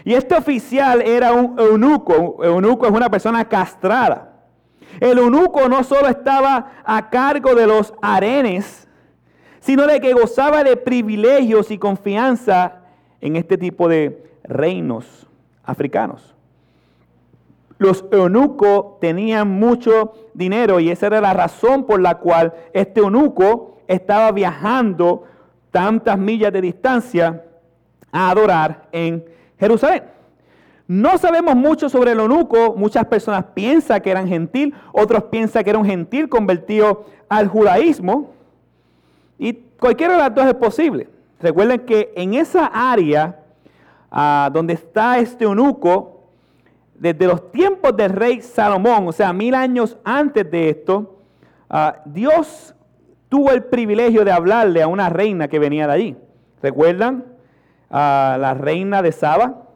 [0.02, 2.42] Y este oficial era un eunuco.
[2.42, 4.32] Eunuco es una persona castrada.
[4.98, 8.88] El eunuco no solo estaba a cargo de los arenes,
[9.60, 12.79] sino de que gozaba de privilegios y confianza
[13.20, 15.26] en este tipo de reinos
[15.64, 16.34] africanos.
[17.78, 23.78] Los eunucos tenían mucho dinero y esa era la razón por la cual este eunuco
[23.88, 25.24] estaba viajando
[25.70, 27.44] tantas millas de distancia
[28.12, 29.24] a adorar en
[29.58, 30.04] Jerusalén.
[30.86, 35.70] No sabemos mucho sobre el eunuco, muchas personas piensan que eran gentil, otros piensan que
[35.70, 38.32] era un gentil convertido al judaísmo,
[39.38, 41.08] y cualquiera de las dos es posible.
[41.40, 43.40] Recuerden que en esa área
[44.10, 46.28] ah, donde está este eunuco,
[46.94, 51.18] desde los tiempos del rey Salomón, o sea, mil años antes de esto,
[51.68, 52.74] ah, Dios
[53.28, 56.16] tuvo el privilegio de hablarle a una reina que venía de allí.
[56.62, 57.30] ¿Recuerdan?
[57.90, 59.66] a la reina de Saba.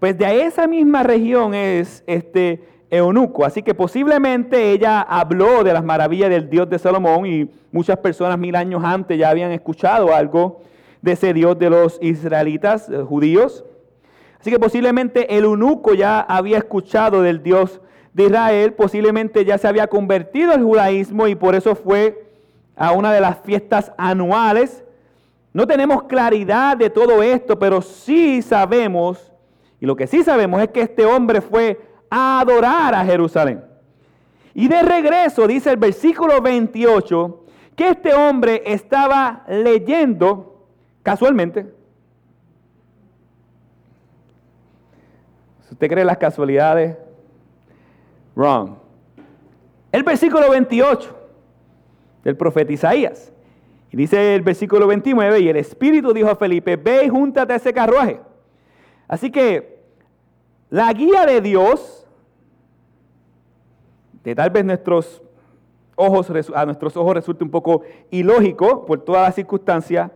[0.00, 3.44] Pues de esa misma región es este eunuco.
[3.44, 8.38] Así que posiblemente ella habló de las maravillas del Dios de Salomón y muchas personas
[8.38, 10.62] mil años antes ya habían escuchado algo
[11.02, 13.64] de ese Dios de los israelitas eh, judíos.
[14.40, 17.80] Así que posiblemente el eunuco ya había escuchado del Dios
[18.12, 22.26] de Israel, posiblemente ya se había convertido al judaísmo y por eso fue
[22.76, 24.84] a una de las fiestas anuales
[25.52, 29.32] no tenemos claridad de todo esto, pero sí sabemos,
[29.80, 31.80] y lo que sí sabemos es que este hombre fue
[32.10, 33.64] a adorar a Jerusalén.
[34.54, 40.57] Y de regreso dice el versículo 28 que este hombre estaba leyendo
[41.08, 41.64] casualmente.
[45.62, 46.98] Si usted cree las casualidades,
[48.36, 48.74] wrong.
[49.90, 51.18] El versículo 28
[52.24, 53.32] del profeta Isaías.
[53.90, 57.56] Y dice el versículo 29, y el Espíritu dijo a Felipe, ve y júntate a
[57.56, 58.20] ese carruaje.
[59.08, 59.78] Así que
[60.68, 62.06] la guía de Dios
[64.24, 65.22] de tal vez nuestros
[65.96, 70.10] ojos, a nuestros ojos resulte un poco ilógico por todas las circunstancias,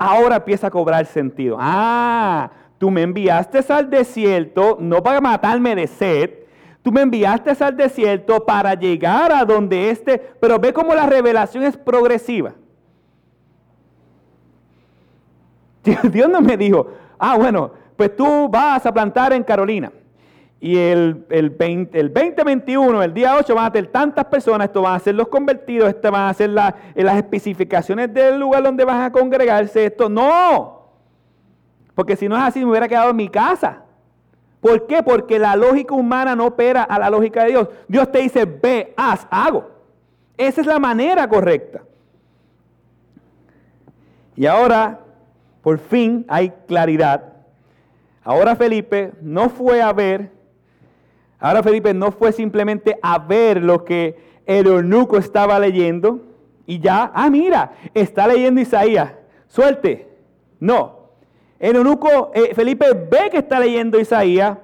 [0.00, 1.58] ahora empieza a cobrar sentido.
[1.60, 6.30] Ah, tú me enviaste al desierto no para matarme de sed,
[6.82, 11.64] tú me enviaste al desierto para llegar a donde este, pero ve cómo la revelación
[11.64, 12.54] es progresiva.
[16.10, 19.92] Dios no me dijo, ah, bueno, pues tú vas a plantar en Carolina.
[20.60, 24.82] Y el, el, 20, el 2021, el día 8, van a tener tantas personas, esto
[24.82, 29.00] van a ser los convertidos, esto van a ser las especificaciones del lugar donde van
[29.00, 30.80] a congregarse, esto no.
[31.94, 33.84] Porque si no es así, me hubiera quedado en mi casa.
[34.60, 35.02] ¿Por qué?
[35.02, 37.68] Porque la lógica humana no opera a la lógica de Dios.
[37.88, 39.70] Dios te dice, ve, haz, hago.
[40.36, 41.82] Esa es la manera correcta.
[44.36, 45.00] Y ahora,
[45.62, 47.32] por fin, hay claridad.
[48.22, 50.39] Ahora Felipe no fue a ver
[51.40, 56.20] Ahora Felipe no fue simplemente a ver lo que el eunuco estaba leyendo
[56.66, 59.12] y ya, ah, mira, está leyendo Isaías,
[59.48, 60.08] suelte.
[60.60, 61.00] No,
[61.58, 64.58] el eunuco, eh, Felipe ve que está leyendo Isaías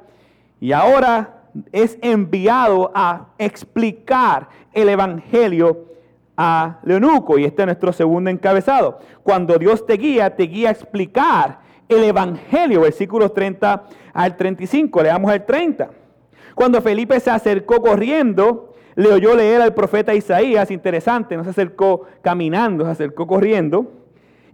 [0.61, 5.87] y ahora es enviado a explicar el Evangelio
[6.37, 7.39] a eunuco.
[7.39, 8.99] Y este es nuestro segundo encabezado.
[9.23, 15.03] Cuando Dios te guía, te guía a explicar el Evangelio, versículos 30 al 35.
[15.03, 15.91] Leamos el 30.
[16.57, 22.07] Cuando Felipe se acercó corriendo, le oyó leer al profeta Isaías, interesante, no se acercó
[22.23, 23.93] caminando, se acercó corriendo,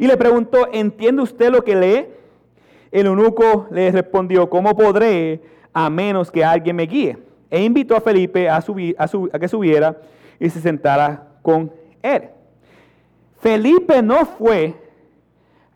[0.00, 2.06] y le preguntó, ¿entiende usted lo que lee?
[2.90, 7.18] El eunuco le respondió, ¿cómo podré a menos que alguien me guíe?
[7.48, 9.96] E invitó a Felipe a, subir, a, a que subiera
[10.40, 11.70] y se sentara con
[12.02, 12.30] él.
[13.38, 14.74] Felipe no fue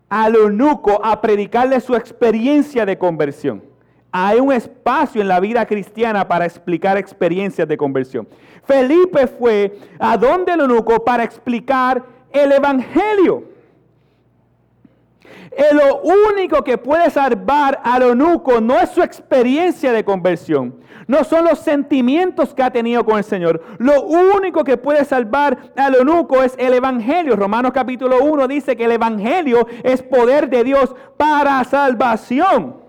[0.09, 3.76] al eunuco a predicarle su experiencia de conversión
[4.25, 8.27] hay un espacio en la vida cristiana para explicar experiencias de conversión.
[8.63, 13.43] Felipe fue a donde el eunuco para explicar el evangelio.
[15.71, 16.01] lo
[16.31, 20.75] único que puede salvar al eunuco no es su experiencia de conversión,
[21.05, 23.61] no son los sentimientos que ha tenido con el Señor.
[23.77, 27.35] Lo único que puede salvar al eunuco es el Evangelio.
[27.35, 32.86] Romanos capítulo 1 dice que el Evangelio es poder de Dios para salvación.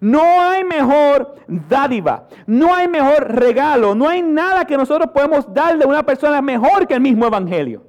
[0.00, 5.84] No hay mejor dádiva, no hay mejor regalo, no hay nada que nosotros podemos darle
[5.84, 7.82] a una persona mejor que el mismo Evangelio.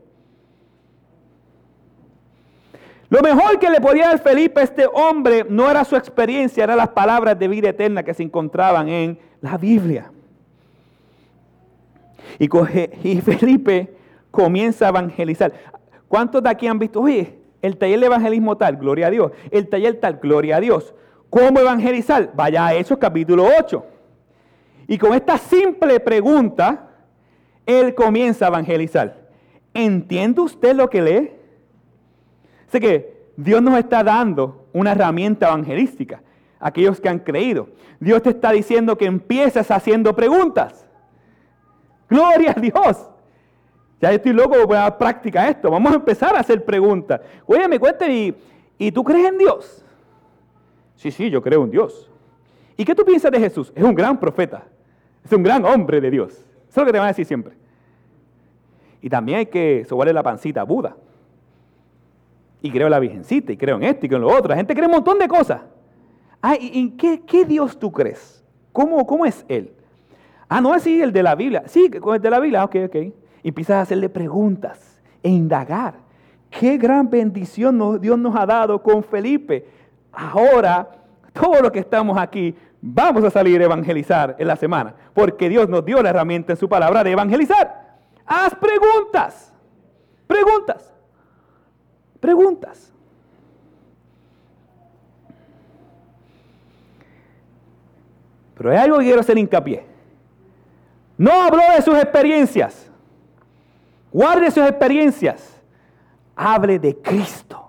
[3.09, 6.77] Lo mejor que le podía dar Felipe a este hombre no era su experiencia, eran
[6.77, 10.11] las palabras de vida eterna que se encontraban en la Biblia.
[12.37, 13.95] Y, Felipe
[14.31, 15.53] comienza a evangelizar.
[16.07, 19.67] ¿Cuántos de aquí han visto, oye, el taller de evangelismo tal, gloria a Dios, el
[19.67, 20.93] taller tal, gloria a Dios?
[21.29, 22.31] ¿Cómo evangelizar?
[22.33, 23.85] Vaya a Hechos capítulo 8.
[24.87, 26.89] Y con esta simple pregunta,
[27.65, 29.29] él comienza a evangelizar.
[29.73, 31.31] ¿Entiende usted lo que lee?
[32.71, 36.23] Sé que Dios nos está dando una herramienta evangelística.
[36.59, 37.69] Aquellos que han creído.
[37.99, 40.85] Dios te está diciendo que empieces haciendo preguntas.
[42.09, 43.07] Gloria a Dios.
[44.01, 45.69] Ya estoy loco por poner práctica esto.
[45.69, 47.21] Vamos a empezar a hacer preguntas.
[47.45, 48.35] Oye, me cuente, ¿y,
[48.77, 49.85] ¿y tú crees en Dios?
[50.99, 52.11] Sí, sí, yo creo en Dios.
[52.75, 53.71] ¿Y qué tú piensas de Jesús?
[53.73, 54.65] Es un gran profeta.
[55.23, 56.33] Es un gran hombre de Dios.
[56.33, 57.53] Eso es lo que te van a decir siempre.
[59.01, 60.97] Y también hay que sobarle la pancita Buda.
[62.61, 64.49] Y creo en la Virgencita, y creo en esto, y creo en lo otro.
[64.49, 65.61] La gente cree un montón de cosas.
[66.41, 68.43] Ah, ¿y en qué, Dios tú crees?
[68.73, 69.71] ¿Cómo, ¿Cómo es Él?
[70.49, 71.63] Ah, no es así el de la Biblia.
[71.67, 72.95] Sí, con el de la Biblia, ok, ok.
[73.41, 75.93] Y empiezas a hacerle preguntas e indagar.
[76.49, 79.78] Qué gran bendición Dios nos ha dado con Felipe
[80.11, 80.89] ahora
[81.33, 85.67] todo lo que estamos aquí vamos a salir a evangelizar en la semana, porque Dios
[85.69, 87.97] nos dio la herramienta en su palabra de evangelizar.
[88.25, 89.53] Haz preguntas,
[90.27, 90.93] preguntas,
[92.19, 92.93] preguntas.
[98.55, 99.85] Pero hay algo que quiero hacer hincapié.
[101.17, 102.91] No habló de sus experiencias.
[104.11, 105.61] Guarde sus experiencias.
[106.35, 107.68] Hable de Cristo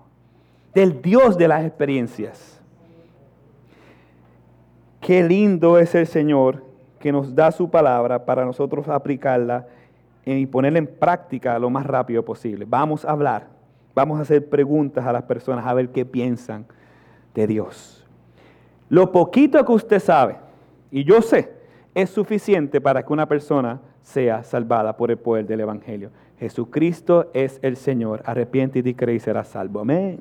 [0.75, 2.61] del Dios de las experiencias.
[5.01, 6.65] Qué lindo es el Señor
[6.99, 9.67] que nos da su palabra para nosotros aplicarla
[10.25, 12.67] y ponerla en práctica lo más rápido posible.
[12.69, 13.49] Vamos a hablar,
[13.95, 16.67] vamos a hacer preguntas a las personas a ver qué piensan
[17.35, 18.07] de Dios.
[18.89, 20.37] Lo poquito que usted sabe,
[20.91, 21.53] y yo sé,
[21.95, 26.11] es suficiente para que una persona sea salvada por el poder del Evangelio.
[26.39, 28.23] Jesucristo es el Señor.
[28.25, 29.81] Arrepiente y cree y será salvo.
[29.81, 30.21] Amén.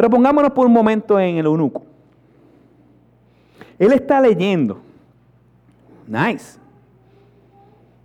[0.00, 1.82] Pero pongámonos por un momento en el eunuco.
[3.78, 4.80] Él está leyendo.
[6.06, 6.58] Nice.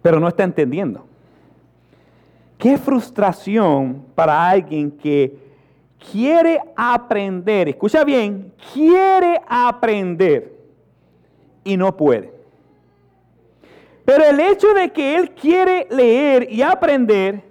[0.02, 1.06] Pero no está entendiendo.
[2.58, 5.38] Qué frustración para alguien que
[6.12, 10.54] quiere aprender, escucha bien, quiere aprender
[11.64, 12.30] y no puede.
[14.04, 17.41] Pero el hecho de que él quiere leer y aprender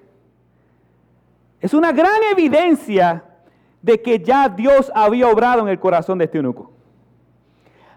[1.63, 3.25] es una gran evidencia
[3.85, 6.73] de que ya Dios había obrado en el corazón de este eunuco.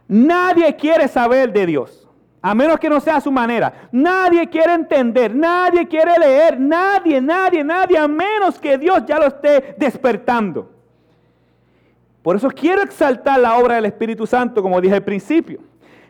[0.05, 2.05] Nadie quiere saber de Dios.
[2.41, 3.87] A menos que no sea su manera.
[3.93, 9.27] Nadie quiere entender, nadie quiere leer, nadie, nadie, nadie, a menos que Dios ya lo
[9.27, 10.69] esté despertando.
[12.21, 15.61] Por eso quiero exaltar la obra del Espíritu Santo, como dije al principio.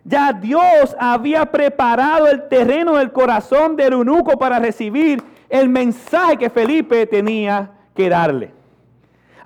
[0.04, 6.50] Ya Dios había preparado el terreno del corazón del eunuco para recibir el mensaje que
[6.50, 8.57] Felipe tenía que darle.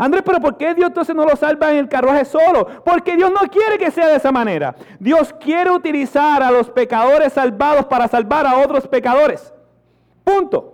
[0.02, 2.66] Andrés, pero ¿por qué Dios entonces no lo salva en el carruaje solo?
[2.84, 4.76] Porque Dios no quiere que sea de esa manera.
[4.99, 9.54] Dios quiere utilizar a los pecadores salvados para salvar a otros pecadores.
[10.24, 10.74] Punto.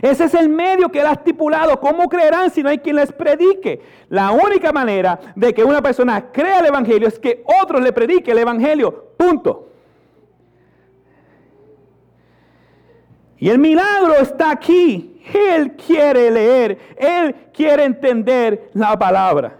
[0.00, 1.78] Ese es el medio que Él ha estipulado.
[1.80, 3.82] ¿Cómo creerán si no hay quien les predique?
[4.08, 8.30] La única manera de que una persona crea el Evangelio es que otros le predique
[8.30, 9.10] el Evangelio.
[9.18, 9.68] Punto.
[13.44, 15.20] Y el milagro está aquí.
[15.34, 19.58] Él quiere leer, Él quiere entender la palabra.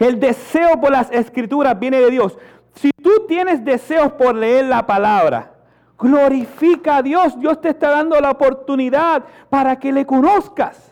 [0.00, 2.36] El deseo por las escrituras viene de Dios.
[2.74, 5.52] Si tú tienes deseos por leer la palabra,
[5.96, 7.38] glorifica a Dios.
[7.38, 10.90] Dios te está dando la oportunidad para que le conozcas.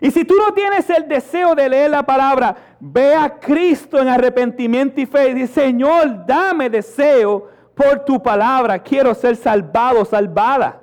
[0.00, 4.06] Y si tú no tienes el deseo de leer la palabra, ve a Cristo en
[4.06, 8.78] arrepentimiento y fe y dice, Señor, dame deseo por tu palabra.
[8.78, 10.80] Quiero ser salvado, salvada.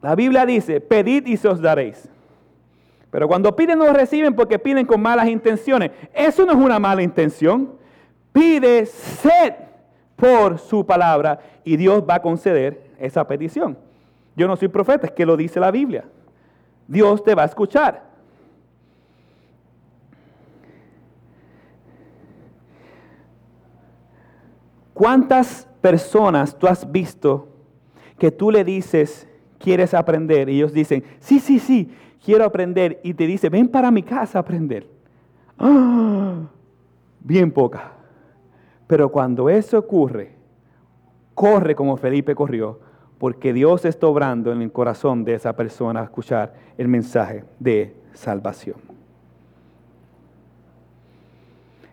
[0.00, 2.08] La Biblia dice, pedid y se os daréis.
[3.10, 5.90] Pero cuando piden no reciben porque piden con malas intenciones.
[6.14, 7.72] Eso no es una mala intención.
[8.32, 9.54] Pide sed
[10.16, 13.76] por su palabra y Dios va a conceder esa petición.
[14.34, 16.04] Yo no soy profeta, es que lo dice la Biblia.
[16.86, 18.02] Dios te va a escuchar.
[24.96, 27.48] ¿Cuántas personas tú has visto
[28.18, 29.28] que tú le dices,
[29.58, 30.48] quieres aprender?
[30.48, 31.94] Y ellos dicen, sí, sí, sí,
[32.24, 32.98] quiero aprender.
[33.02, 34.86] Y te dice, ven para mi casa a aprender.
[35.58, 36.46] ¡Ah!
[37.20, 37.92] Bien poca.
[38.86, 40.32] Pero cuando eso ocurre,
[41.34, 42.80] corre como Felipe corrió,
[43.18, 47.94] porque Dios está obrando en el corazón de esa persona a escuchar el mensaje de
[48.14, 48.76] salvación.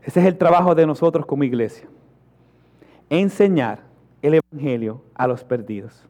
[0.04, 1.90] Ese es el trabajo de nosotros como iglesia.
[3.14, 3.80] Enseñar
[4.24, 6.04] el Evangelio a los perdidos.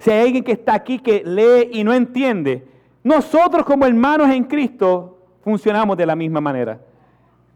[0.00, 2.66] Si hay alguien que está aquí que lee y no entiende,
[3.04, 6.80] nosotros como hermanos en Cristo funcionamos de la misma manera.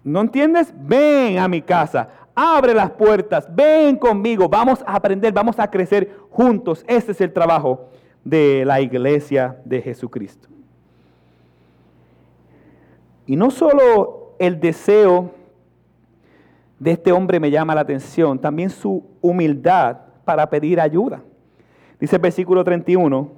[0.04, 0.72] ¿No entiendes?
[0.76, 6.16] Ven a mi casa, abre las puertas, ven conmigo, vamos a aprender, vamos a crecer
[6.30, 6.84] juntos.
[6.86, 7.88] Ese es el trabajo
[8.22, 10.48] de la iglesia de Jesucristo.
[13.26, 15.32] Y no solo el deseo
[16.82, 21.22] de este hombre me llama la atención, también su humildad para pedir ayuda.
[22.00, 23.30] Dice el versículo 31.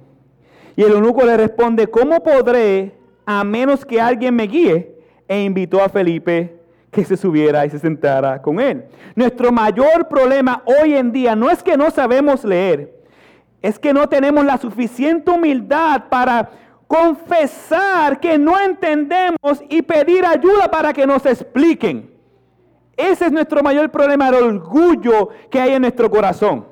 [0.75, 4.95] Y el eunuco le responde, ¿cómo podré a menos que alguien me guíe?
[5.27, 8.85] E invitó a Felipe que se subiera y se sentara con él.
[9.13, 12.99] Nuestro mayor problema hoy en día no es que no sabemos leer,
[13.61, 16.49] es que no tenemos la suficiente humildad para
[16.87, 22.14] confesar que no entendemos y pedir ayuda para que nos expliquen.
[22.97, 26.65] Ese es nuestro mayor problema, el orgullo que hay en nuestro corazón.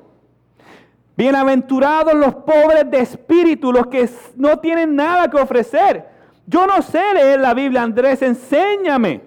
[1.16, 6.04] Bienaventurados los pobres de espíritu, los que no tienen nada que ofrecer.
[6.46, 9.20] Yo no sé leer la Biblia, Andrés, enséñame.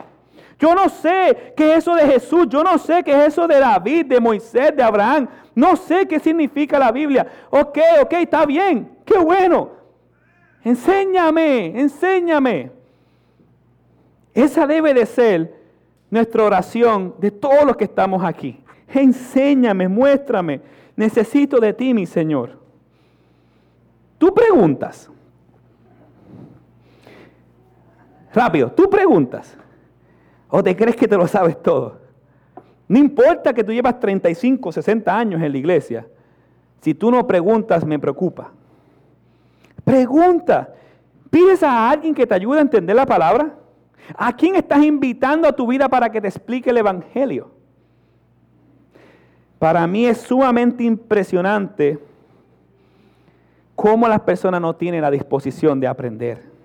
[0.60, 3.60] Yo no sé qué es eso de Jesús, yo no sé qué es eso de
[3.60, 5.28] David, de Moisés, de Abraham.
[5.54, 7.28] No sé qué significa la Biblia.
[7.52, 9.72] Ok, ok, está bien, qué bueno.
[10.64, 12.72] Enséñame, enséñame.
[14.34, 15.57] Esa debe de ser
[16.10, 18.60] nuestra oración de todos los que estamos aquí.
[18.93, 20.62] Enséñame, muéstrame
[20.97, 22.60] necesito de ti, mi Señor.
[24.18, 25.10] Tú preguntas.
[28.34, 29.55] Rápido, tú preguntas.
[30.49, 31.99] ¿O te crees que te lo sabes todo?
[32.88, 36.08] No importa que tú llevas 35, 60 años en la iglesia.
[36.82, 38.51] Si tú no preguntas, me preocupa.
[39.84, 40.74] Pregunta.
[41.30, 43.53] ¿Pides a alguien que te ayude a entender la palabra?
[44.16, 47.52] ¿A quién estás invitando a tu vida para que te explique el Evangelio?
[49.60, 52.00] Para mí es sumamente impresionante
[53.76, 56.58] cómo las personas no tienen la disposición de aprender.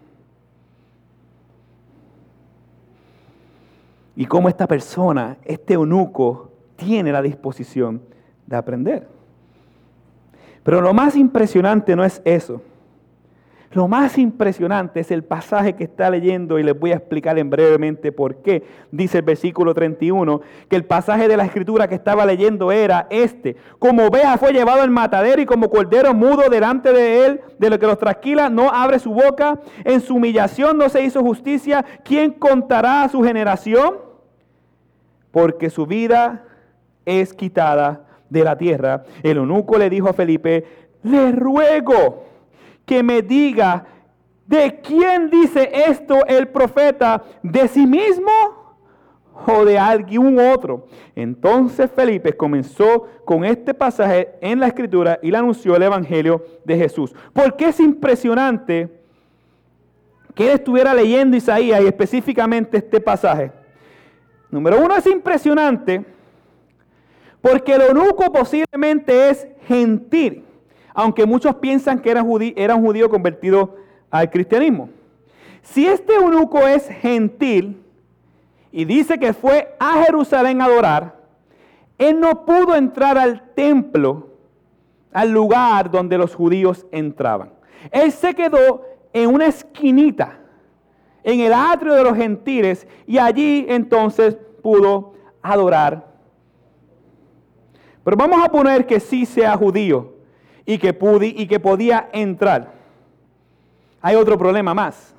[4.17, 8.03] y cómo esta persona, este eunuco, tiene la disposición
[8.47, 9.09] de aprender.
[10.63, 12.63] Pero lo más impresionante no es eso.
[13.75, 17.49] Lo más impresionante es el pasaje que está leyendo y les voy a explicar en
[17.49, 18.63] brevemente por qué.
[18.91, 23.57] Dice el versículo 31 que el pasaje de la escritura que estaba leyendo era este.
[23.79, 27.79] Como oveja fue llevado al matadero y como cordero mudo delante de él, de lo
[27.79, 29.59] que los trasquila, no abre su boca.
[29.85, 31.83] En su humillación no se hizo justicia.
[32.05, 33.95] ¿Quién contará a su generación?
[35.31, 36.45] Porque su vida
[37.07, 39.05] es quitada de la tierra.
[39.23, 40.67] El eunuco le dijo a Felipe,
[41.03, 42.32] le ruego
[42.93, 43.87] que me diga,
[44.47, 47.23] ¿de quién dice esto el profeta?
[47.43, 48.31] ¿De sí mismo
[49.47, 50.89] o de alguien otro?
[51.17, 56.77] Entonces Felipe comenzó con este pasaje en la escritura y le anunció el Evangelio de
[56.77, 57.15] Jesús.
[57.33, 58.91] Porque es impresionante
[60.35, 63.53] que él estuviera leyendo Isaías y específicamente este pasaje.
[64.51, 66.05] Número uno es impresionante
[67.41, 70.45] porque el eunuco posiblemente es gentil
[70.95, 73.77] aunque muchos piensan que era, un judío convertido
[74.11, 74.91] al cristianismo.
[75.63, 77.83] Si este eunuco es gentil
[78.71, 81.17] y dice que fue a Jerusalén a adorar,
[81.99, 84.29] él no pudo entrar al templo,
[85.13, 87.53] al lugar donde los judíos entraban.
[87.91, 88.83] Él se quedó
[89.13, 90.39] en una esquinita,
[91.23, 96.13] en el atrio de los gentiles, y allí entonces pudo adorar.
[98.03, 100.12] Pero vamos a poner que sí sea judío
[100.65, 100.97] y que,
[101.37, 102.73] y que podía entrar.
[104.01, 105.15] Hay otro problema más.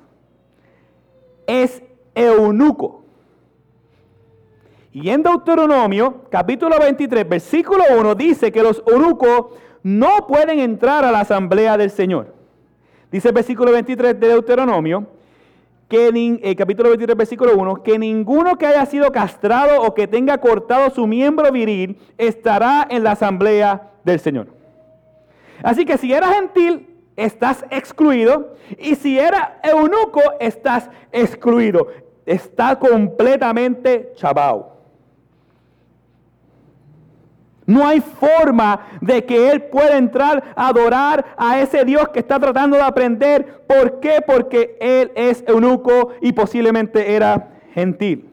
[1.46, 1.82] Es
[2.14, 3.04] eunuco.
[4.92, 9.46] Y en Deuteronomio, capítulo 23, versículo 1, dice que los eunucos
[9.82, 12.32] no pueden entrar a la asamblea del Señor.
[13.10, 15.08] Dice el versículo 23 de Deuteronomio,
[15.88, 20.06] que el eh, capítulo 23, versículo 1, que ninguno que haya sido castrado o que
[20.06, 24.63] tenga cortado su miembro viril estará en la asamblea del Señor.
[25.62, 28.56] Así que si eras gentil, estás excluido.
[28.78, 31.88] Y si era eunuco, estás excluido.
[32.26, 34.72] Está completamente chabao.
[37.66, 42.38] No hay forma de que él pueda entrar a adorar a ese Dios que está
[42.38, 43.64] tratando de aprender.
[43.66, 44.22] ¿Por qué?
[44.26, 48.28] Porque él es eunuco y posiblemente era gentil.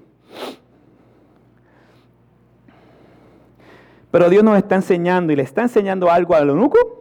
[4.11, 7.00] Pero Dios nos está enseñando y le está enseñando algo al eunuco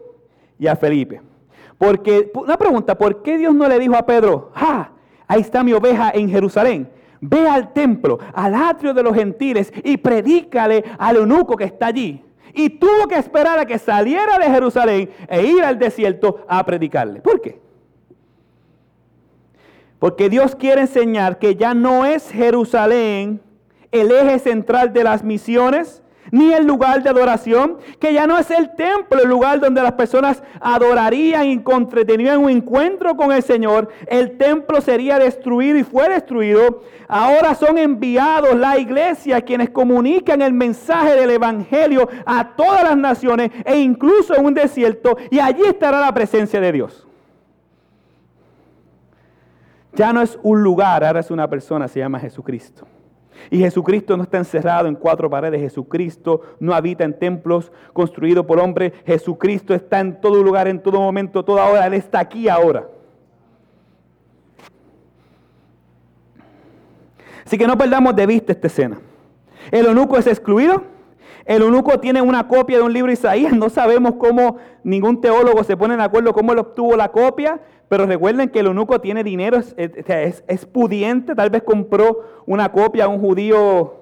[0.60, 1.20] y a Felipe.
[1.78, 4.90] Porque, una pregunta, ¿por qué Dios no le dijo a Pedro, ah,
[5.26, 6.88] ahí está mi oveja en Jerusalén?
[7.22, 12.22] Ve al templo, al atrio de los gentiles y predícale al eunuco que está allí.
[12.52, 17.20] Y tuvo que esperar a que saliera de Jerusalén e ir al desierto a predicarle.
[17.20, 17.60] ¿Por qué?
[19.98, 23.40] Porque Dios quiere enseñar que ya no es Jerusalén
[23.92, 28.50] el eje central de las misiones, ni el lugar de adoración, que ya no es
[28.50, 31.58] el templo, el lugar donde las personas adorarían y
[32.06, 33.88] tenían un encuentro con el Señor.
[34.06, 36.82] El templo sería destruido y fue destruido.
[37.08, 43.50] Ahora son enviados la iglesia quienes comunican el mensaje del Evangelio a todas las naciones
[43.64, 47.06] e incluso en un desierto y allí estará la presencia de Dios.
[49.94, 52.86] Ya no es un lugar, ahora es una persona, se llama Jesucristo.
[53.50, 55.60] Y Jesucristo no está encerrado en cuatro paredes.
[55.60, 58.92] Jesucristo no habita en templos construidos por hombres.
[59.06, 61.86] Jesucristo está en todo lugar, en todo momento, toda hora.
[61.86, 62.86] Él está aquí ahora.
[67.44, 69.00] Así que no perdamos de vista esta escena.
[69.70, 70.99] El eunuco es excluido.
[71.44, 73.52] El eunuco tiene una copia de un libro de Isaías.
[73.52, 77.60] No sabemos cómo ningún teólogo se pone de acuerdo cómo él obtuvo la copia.
[77.88, 83.08] Pero recuerden que el eunuco tiene dinero, es, pudiente, tal vez compró una copia a
[83.08, 83.94] un judío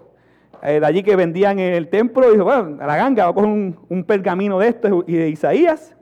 [0.62, 3.30] eh, de allí que vendían en el templo y dijo, bueno, a la ganga, va
[3.30, 5.96] a coger un, pergamino de esto y de Isaías.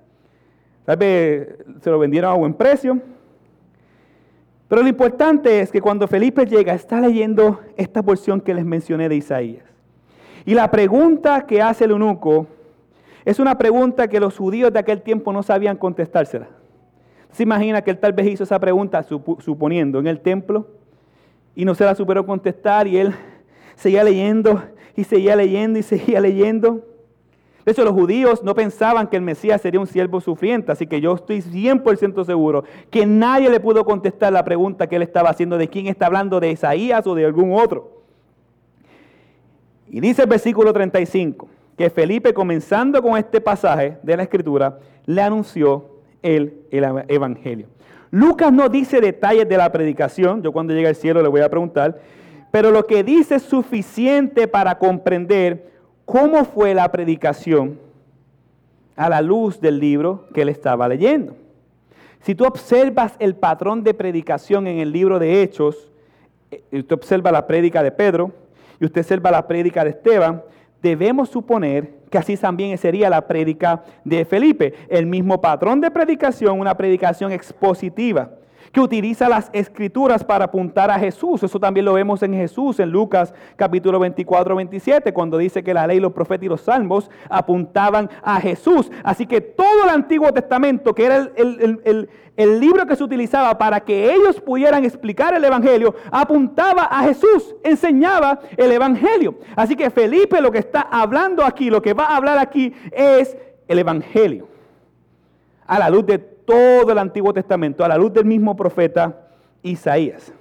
[0.84, 1.48] Tal vez
[1.80, 3.00] se lo vendieron a buen precio.
[4.66, 9.08] Pero lo importante es que cuando Felipe llega, está leyendo esta porción que les mencioné
[9.08, 9.75] de Isaías.
[10.46, 12.46] Y la pregunta que hace el eunuco
[13.24, 16.46] es una pregunta que los judíos de aquel tiempo no sabían contestársela.
[17.32, 20.68] ¿Se imagina que él tal vez hizo esa pregunta, suponiendo, en el templo?
[21.56, 23.12] Y no se la superó contestar y él
[23.74, 24.62] seguía leyendo
[24.94, 26.86] y seguía leyendo y seguía leyendo.
[27.64, 31.00] De hecho, los judíos no pensaban que el Mesías sería un siervo sufriente, así que
[31.00, 35.58] yo estoy 100% seguro que nadie le pudo contestar la pregunta que él estaba haciendo
[35.58, 37.95] de quién está hablando, de Isaías o de algún otro.
[39.88, 45.20] Y dice el versículo 35 que Felipe, comenzando con este pasaje de la Escritura, le
[45.20, 45.90] anunció
[46.22, 47.66] el, Evangelio.
[48.10, 51.50] Lucas no dice detalles de la predicación, yo cuando llegue al cielo le voy a
[51.50, 52.00] preguntar,
[52.50, 55.70] pero lo que dice es suficiente para comprender
[56.04, 57.78] cómo fue la predicación
[58.96, 61.36] a la luz del libro que él estaba leyendo.
[62.20, 65.90] Si tú observas el patrón de predicación en el libro de Hechos,
[66.50, 68.32] eh, usted observa la prédica de Pedro
[68.80, 70.42] y usted observa la prédica de Esteban,
[70.82, 74.74] debemos suponer que así también sería la prédica de Felipe.
[74.88, 78.30] El mismo patrón de predicación, una predicación expositiva
[78.76, 81.42] que utiliza las escrituras para apuntar a Jesús.
[81.42, 85.86] Eso también lo vemos en Jesús, en Lucas capítulo 24, 27, cuando dice que la
[85.86, 88.92] ley, los profetas y los salmos apuntaban a Jesús.
[89.02, 93.80] Así que todo el Antiguo Testamento, que era el, el libro que se utilizaba para
[93.80, 99.38] que ellos pudieran explicar el Evangelio, apuntaba a Jesús, enseñaba el Evangelio.
[99.56, 103.38] Así que Felipe lo que está hablando aquí, lo que va a hablar aquí es
[103.68, 104.48] el Evangelio.
[105.66, 109.28] A la luz de todo el Antiguo Testamento a la luz del mismo profeta
[109.62, 110.32] Isaías.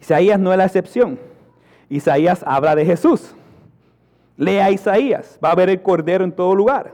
[0.00, 1.18] Isaías no es la excepción.
[1.88, 3.34] Isaías habla de Jesús.
[4.36, 6.92] Lea Isaías, va a ver el cordero en todo lugar.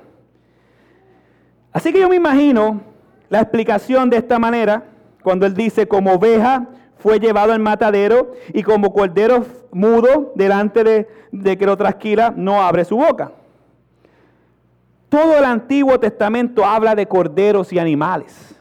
[1.72, 2.80] Así que yo me imagino
[3.28, 4.84] la explicación de esta manera,
[5.22, 6.68] cuando él dice, como oveja
[6.98, 12.62] fue llevado al matadero y como cordero mudo delante de, de que lo trasquila, no
[12.62, 13.32] abre su boca.
[15.12, 18.58] Todo el Antiguo Testamento habla de corderos y animales.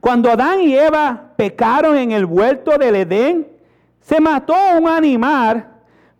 [0.00, 3.48] Cuando Adán y Eva pecaron en el huerto del Edén,
[4.00, 5.66] se mató un animal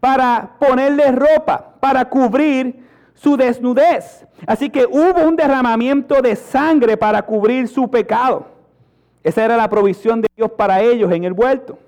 [0.01, 2.85] para ponerle ropa, para cubrir
[3.15, 4.27] su desnudez.
[4.49, 8.49] Así que hubo un derramamiento de sangre para cubrir su pecado.
[9.23, 11.79] Esa era la provisión de Dios para ellos en el huerto.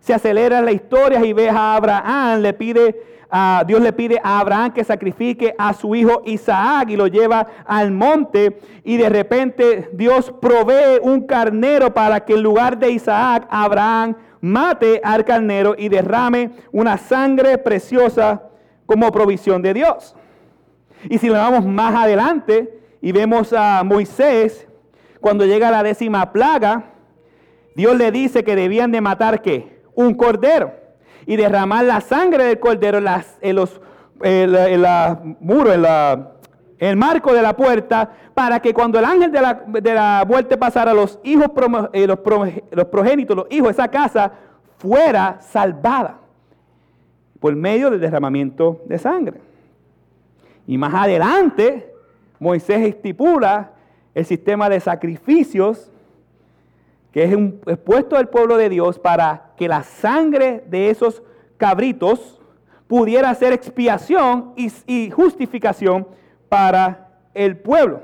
[0.00, 3.17] Se acelera la historia y ve a Abraham, le pide
[3.66, 7.90] Dios le pide a Abraham que sacrifique a su hijo Isaac y lo lleva al
[7.90, 14.16] monte y de repente Dios provee un carnero para que en lugar de Isaac Abraham
[14.40, 18.44] mate al carnero y derrame una sangre preciosa
[18.86, 20.16] como provisión de Dios.
[21.10, 24.66] Y si lo vamos más adelante y vemos a Moisés,
[25.20, 26.92] cuando llega la décima plaga,
[27.74, 29.82] Dios le dice que debían de matar qué?
[29.94, 30.77] Un cordero
[31.28, 33.80] y derramar la sangre del cordero en, los
[34.22, 34.50] en
[34.80, 36.26] la, en,
[36.78, 40.56] el marco de la puerta, para que cuando el ángel de la, de la muerte
[40.56, 41.48] pasara, los hijos,
[41.92, 42.18] eh, los,
[42.70, 44.32] los progénitos, los hijos de esa casa,
[44.78, 46.18] fuera salvada
[47.40, 49.38] por medio del derramamiento de sangre.
[50.66, 51.92] Y más adelante,
[52.40, 53.72] Moisés estipula
[54.14, 55.90] el sistema de sacrificios
[57.12, 61.22] que es un expuesto del pueblo de Dios para que la sangre de esos
[61.56, 62.40] cabritos
[62.86, 66.06] pudiera ser expiación y, justificación
[66.48, 68.02] para el pueblo.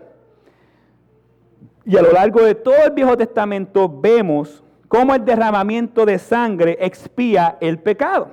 [1.87, 6.77] Y a lo largo de todo el Viejo Testamento vemos cómo el derramamiento de sangre
[6.81, 8.29] expía el pecado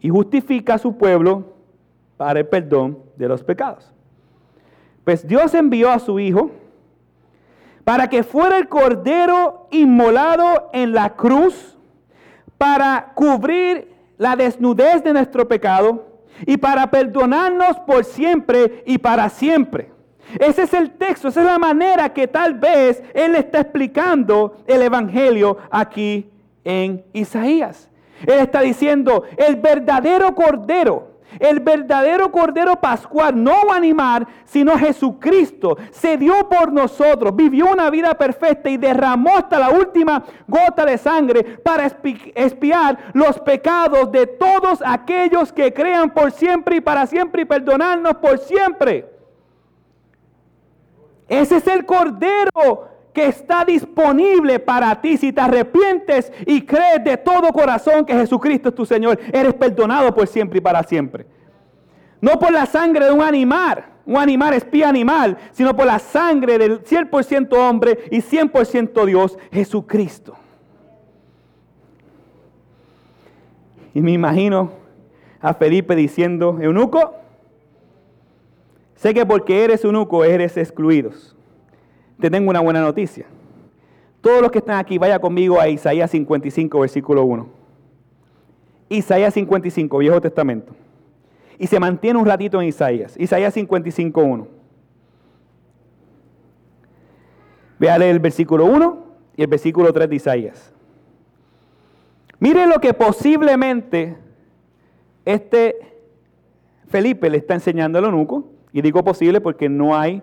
[0.00, 1.54] y justifica a su pueblo
[2.16, 3.92] para el perdón de los pecados.
[5.04, 6.50] Pues Dios envió a su Hijo,
[7.84, 11.76] para que fuera el cordero inmolado en la cruz
[12.58, 16.06] para cubrir la desnudez de nuestro pecado
[16.46, 19.92] y para perdonarnos por siempre y para siempre.
[20.38, 24.82] Ese es el texto, esa es la manera que tal vez Él está explicando el
[24.82, 26.30] Evangelio aquí
[26.64, 27.90] en Isaías.
[28.26, 35.76] Él está diciendo, el verdadero cordero el verdadero Cordero Pascual, no un animal, sino Jesucristo,
[35.90, 40.98] se dio por nosotros, vivió una vida perfecta y derramó hasta la última gota de
[40.98, 47.42] sangre para expiar los pecados de todos aquellos que crean por siempre y para siempre
[47.42, 49.10] y perdonarnos por siempre.
[51.28, 55.16] Ese es el Cordero que está disponible para ti.
[55.16, 60.12] Si te arrepientes y crees de todo corazón que Jesucristo es tu Señor, eres perdonado
[60.12, 61.24] por siempre y para siempre.
[62.20, 66.58] No por la sangre de un animal, un animal espía animal, sino por la sangre
[66.58, 70.34] del 100% hombre y 100% Dios, Jesucristo.
[73.94, 74.72] Y me imagino
[75.40, 77.14] a Felipe diciendo, eunuco,
[78.96, 81.33] sé que porque eres eunuco eres excluidos
[82.20, 83.26] te tengo una buena noticia.
[84.20, 87.46] Todos los que están aquí, vaya conmigo a Isaías 55, versículo 1.
[88.88, 90.72] Isaías 55, Viejo Testamento.
[91.58, 93.16] Y se mantiene un ratito en Isaías.
[93.18, 94.48] Isaías 55, 1.
[97.78, 99.04] Véale el versículo 1
[99.36, 100.72] y el versículo 3 de Isaías.
[102.38, 104.16] Mire lo que posiblemente
[105.24, 105.94] este
[106.88, 108.44] Felipe le está enseñando al eunuco.
[108.72, 110.22] Y digo posible porque no hay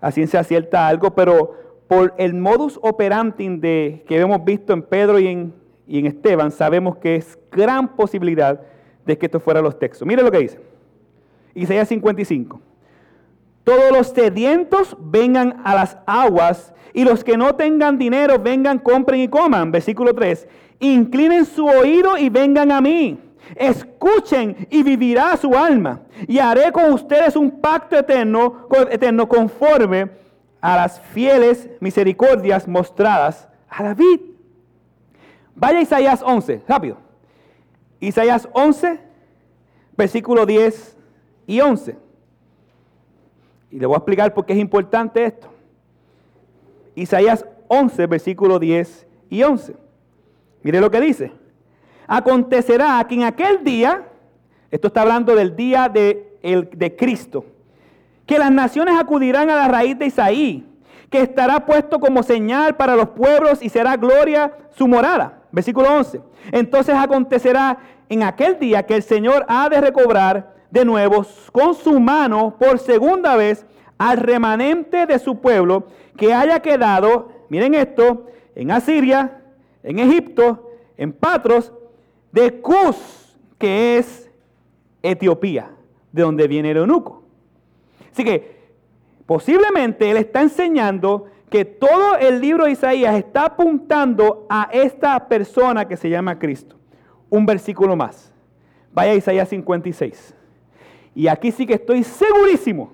[0.00, 1.54] a ciencia cierta algo, pero
[1.88, 5.54] por el modus operandi de, que hemos visto en Pedro y en,
[5.86, 8.60] y en Esteban, sabemos que es gran posibilidad
[9.06, 10.06] de que esto fuera los textos.
[10.06, 10.60] Mire lo que dice.
[11.54, 12.60] Isaías 55.
[13.64, 19.20] Todos los sedientos vengan a las aguas y los que no tengan dinero vengan, compren
[19.20, 19.72] y coman.
[19.72, 20.48] Versículo 3.
[20.80, 23.18] Inclinen su oído y vengan a mí.
[23.56, 26.00] Escuchen y vivirá su alma.
[26.26, 30.10] Y haré con ustedes un pacto eterno, eterno conforme
[30.60, 34.20] a las fieles misericordias mostradas a David.
[35.54, 36.96] Vaya Isaías 11, rápido.
[38.00, 39.00] Isaías 11,
[39.96, 40.96] versículo 10
[41.46, 41.96] y 11.
[43.70, 45.48] Y le voy a explicar por qué es importante esto.
[46.94, 49.76] Isaías 11, versículo 10 y 11.
[50.62, 51.32] Mire lo que dice.
[52.08, 54.02] Acontecerá que en aquel día,
[54.70, 57.44] esto está hablando del día de, el, de Cristo,
[58.24, 60.66] que las naciones acudirán a la raíz de Isaí,
[61.10, 65.42] que estará puesto como señal para los pueblos y será gloria su morada.
[65.52, 66.20] Versículo 11.
[66.50, 67.78] Entonces acontecerá
[68.08, 72.78] en aquel día que el Señor ha de recobrar de nuevo con su mano por
[72.78, 73.66] segunda vez
[73.98, 79.42] al remanente de su pueblo que haya quedado, miren esto, en Asiria,
[79.82, 81.72] en Egipto, en Patros,
[82.32, 84.30] de Cus, que es
[85.02, 85.70] Etiopía,
[86.12, 87.22] de donde viene el eunuco.
[88.12, 88.58] Así que
[89.26, 95.88] posiblemente él está enseñando que todo el libro de Isaías está apuntando a esta persona
[95.88, 96.76] que se llama Cristo.
[97.30, 98.32] Un versículo más.
[98.92, 100.34] Vaya a Isaías 56.
[101.14, 102.92] Y aquí sí que estoy segurísimo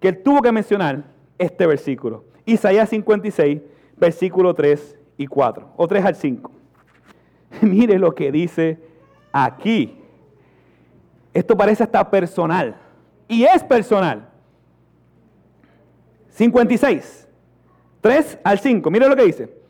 [0.00, 1.04] que él tuvo que mencionar
[1.38, 2.24] este versículo.
[2.44, 3.60] Isaías 56,
[3.96, 6.50] versículo 3 y 4, o 3 al 5.
[7.60, 8.78] Mire lo que dice
[9.32, 9.98] aquí.
[11.34, 12.76] Esto parece hasta personal.
[13.28, 14.28] Y es personal.
[16.30, 17.28] 56,
[18.00, 18.90] 3 al 5.
[18.90, 19.62] Mire lo que dice.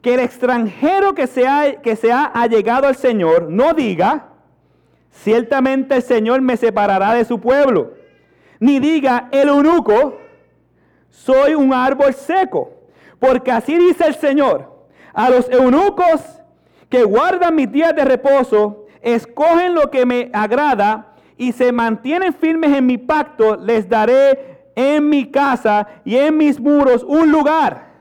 [0.00, 4.28] Que el extranjero que se, ha, que se ha allegado al Señor no diga,
[5.10, 7.94] ciertamente el Señor me separará de su pueblo.
[8.58, 10.18] Ni diga, el eunuco,
[11.10, 12.70] soy un árbol seco.
[13.18, 16.41] Porque así dice el Señor, a los eunucos
[16.92, 22.76] que guardan mis días de reposo, escogen lo que me agrada y se mantienen firmes
[22.76, 27.92] en mi pacto, les daré en mi casa y en mis muros un lugar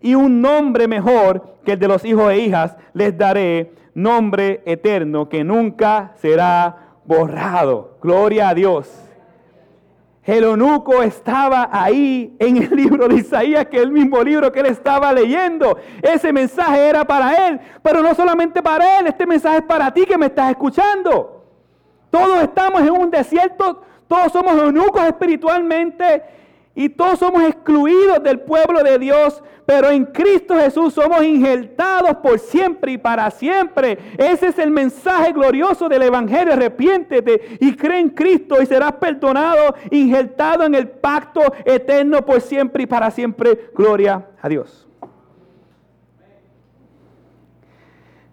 [0.00, 5.28] y un nombre mejor que el de los hijos e hijas, les daré nombre eterno
[5.28, 7.98] que nunca será borrado.
[8.00, 8.88] Gloria a Dios.
[10.24, 14.60] El eunuco estaba ahí en el libro de Isaías, que es el mismo libro que
[14.60, 15.76] él estaba leyendo.
[16.00, 20.04] Ese mensaje era para él, pero no solamente para él, este mensaje es para ti
[20.04, 21.44] que me estás escuchando.
[22.10, 26.22] Todos estamos en un desierto todos somos eunucos espiritualmente
[26.74, 32.38] y todos somos excluidos del pueblo de Dios, pero en Cristo Jesús somos injertados por
[32.38, 33.98] siempre y para siempre.
[34.16, 36.54] Ese es el mensaje glorioso del Evangelio.
[36.54, 42.84] Arrepiéntete y cree en Cristo y serás perdonado, injertado en el pacto eterno por siempre
[42.84, 43.70] y para siempre.
[43.74, 44.88] Gloria a Dios.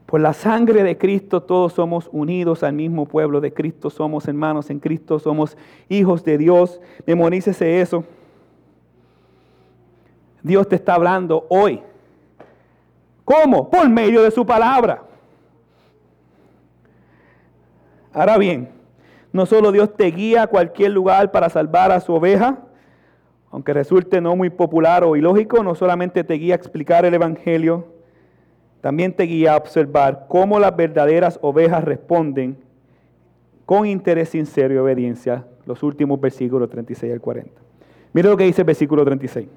[0.06, 4.72] Por la sangre de Cristo todos somos unidos al mismo pueblo de Cristo, somos hermanos
[4.72, 5.56] en Cristo, somos
[5.88, 6.82] hijos de Dios.
[7.06, 8.06] Memorícese eso.
[10.42, 11.82] Dios te está hablando hoy.
[13.26, 13.70] ¿Cómo?
[13.70, 15.04] Por medio de su palabra.
[18.12, 18.70] Ahora bien,
[19.32, 22.58] no solo Dios te guía a cualquier lugar para salvar a su oveja,
[23.52, 27.86] aunque resulte no muy popular o ilógico, no solamente te guía a explicar el Evangelio,
[28.82, 32.58] también te guía a observar cómo las verdaderas ovejas responden
[33.66, 35.46] con interés sincero y obediencia.
[35.66, 37.52] Los últimos versículos 36 al 40.
[38.14, 39.48] Mira lo que dice el versículo 36.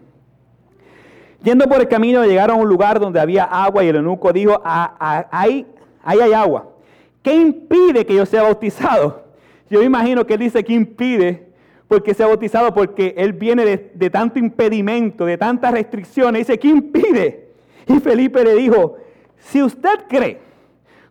[1.42, 4.60] Yendo por el camino llegaron a un lugar donde había agua y el eunuco dijo,
[4.64, 5.66] ah, ah, ahí,
[6.02, 6.68] ahí hay agua.
[7.22, 9.24] ¿Qué impide que yo sea bautizado?
[9.68, 11.48] Yo imagino que él dice que impide
[11.88, 16.46] porque sea bautizado porque él viene de, de tanto impedimento, de tantas restricciones.
[16.46, 17.48] Dice, ¿qué impide?
[17.86, 18.96] Y Felipe le dijo,
[19.38, 20.38] si usted cree,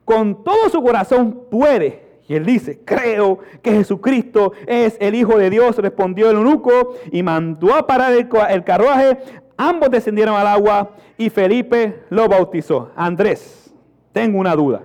[0.05, 2.11] con todo su corazón puede.
[2.27, 7.23] Y él dice, creo que Jesucristo es el Hijo de Dios, respondió el eunuco y
[7.23, 9.17] mandó a parar el, el carruaje.
[9.63, 10.89] Ambos descendieron al agua
[11.19, 12.89] y Felipe lo bautizó.
[12.95, 13.71] Andrés,
[14.11, 14.81] tengo una duda.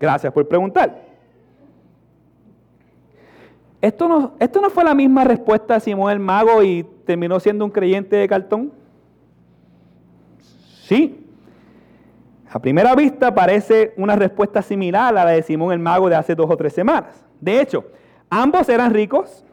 [0.00, 1.00] Gracias por preguntar.
[3.80, 7.64] ¿Esto no, ¿Esto no fue la misma respuesta de Simón el Mago y terminó siendo
[7.64, 8.72] un creyente de cartón?
[10.88, 11.24] Sí,
[12.50, 16.34] a primera vista parece una respuesta similar a la de Simón el Mago de hace
[16.34, 17.24] dos o tres semanas.
[17.40, 17.84] De hecho,
[18.28, 19.44] ambos eran ricos,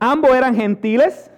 [0.00, 1.30] ambos eran gentiles,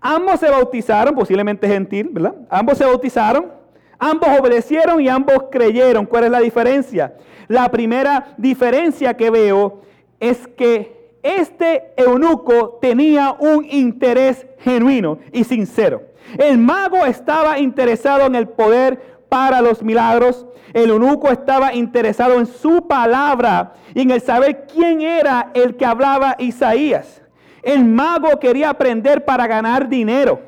[0.00, 2.34] ambos se bautizaron, posiblemente gentil, ¿verdad?
[2.48, 3.60] Ambos se bautizaron,
[4.00, 6.06] Ambos obedecieron y ambos creyeron.
[6.06, 7.14] ¿Cuál es la diferencia?
[7.48, 9.82] La primera diferencia que veo
[10.18, 16.02] es que este eunuco tenía un interés genuino y sincero.
[16.38, 20.46] El mago estaba interesado en el poder para los milagros.
[20.72, 25.84] El eunuco estaba interesado en su palabra y en el saber quién era el que
[25.84, 27.19] hablaba Isaías.
[27.62, 30.40] El mago quería aprender para ganar dinero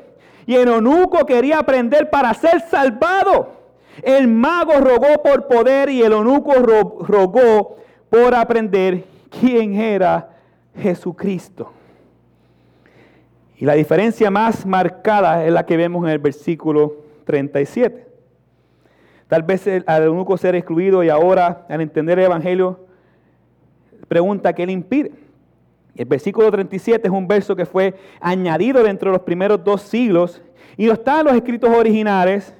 [0.46, 3.60] y el eunuco quería aprender para ser salvado.
[4.02, 7.76] El mago rogó por poder y el eunuco rogó
[8.08, 9.04] por aprender
[9.40, 10.30] quién era
[10.76, 11.72] Jesucristo.
[13.58, 16.96] Y la diferencia más marcada es la que vemos en el versículo
[17.26, 18.06] 37.
[19.28, 22.80] Tal vez al eunuco ser excluido y ahora al entender el Evangelio,
[24.08, 25.12] pregunta qué le impide.
[25.94, 30.40] El versículo 37 es un verso que fue añadido dentro de los primeros dos siglos
[30.76, 32.54] y no está en los escritos originales,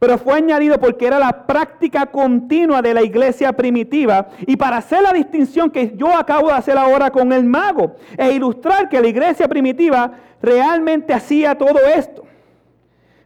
[0.00, 5.00] pero fue añadido porque era la práctica continua de la iglesia primitiva y para hacer
[5.00, 9.06] la distinción que yo acabo de hacer ahora con el mago e ilustrar que la
[9.06, 12.24] iglesia primitiva realmente hacía todo esto.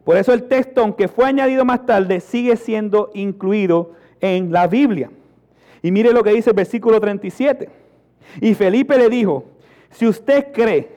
[0.05, 5.11] Por eso el texto, aunque fue añadido más tarde, sigue siendo incluido en la Biblia.
[5.83, 7.86] Y mire lo que dice el versículo 37.
[8.41, 9.45] Y Felipe le dijo,
[9.91, 10.91] si usted cree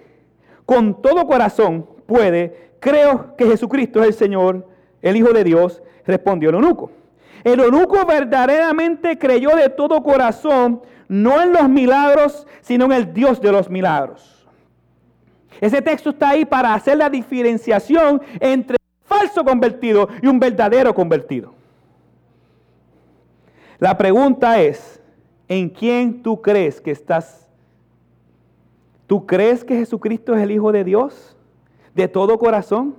[0.66, 4.68] con todo corazón, puede, creo que Jesucristo es el Señor
[5.02, 6.92] el Hijo de Dios, respondió el eunuco.
[7.44, 13.42] El eunuco verdaderamente creyó de todo corazón, no en los milagros, sino en el Dios
[13.42, 14.48] de los milagros.
[15.62, 20.94] Ese texto está ahí para hacer la diferenciación entre un falso convertido y un verdadero
[20.94, 21.54] convertido.
[23.80, 24.99] La pregunta es,
[25.50, 27.48] ¿en quién tú crees que estás?
[29.08, 31.36] ¿Tú crees que Jesucristo es el Hijo de Dios
[31.96, 32.96] de todo corazón?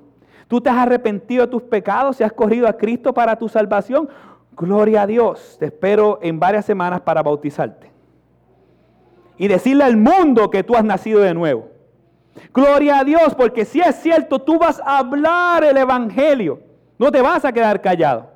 [0.49, 4.09] Tú te has arrepentido de tus pecados y has corrido a Cristo para tu salvación.
[4.57, 5.57] Gloria a Dios.
[5.61, 7.89] Te espero en varias semanas para bautizarte.
[9.39, 11.69] Y decirle al mundo que tú has nacido de nuevo.
[12.53, 16.61] Gloria a Dios, porque si es cierto, tú vas a hablar el Evangelio.
[16.99, 18.29] No te vas a quedar callado.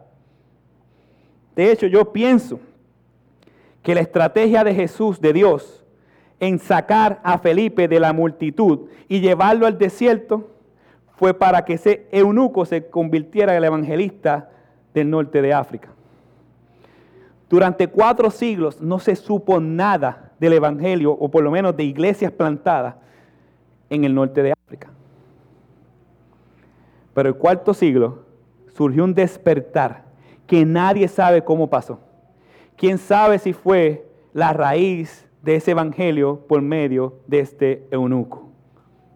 [1.56, 2.60] De hecho, yo pienso
[3.84, 5.84] que la estrategia de Jesús, de Dios,
[6.40, 10.50] en sacar a Felipe de la multitud y llevarlo al desierto,
[11.16, 14.50] fue para que ese eunuco se convirtiera en el evangelista
[14.94, 15.90] del norte de África.
[17.50, 22.32] Durante cuatro siglos no se supo nada del evangelio, o por lo menos de iglesias
[22.32, 22.96] plantadas
[23.90, 24.88] en el norte de África.
[27.12, 28.24] Pero el cuarto siglo
[28.74, 30.04] surgió un despertar
[30.46, 32.00] que nadie sabe cómo pasó.
[32.76, 38.48] ¿Quién sabe si fue la raíz de ese evangelio por medio de este eunuco?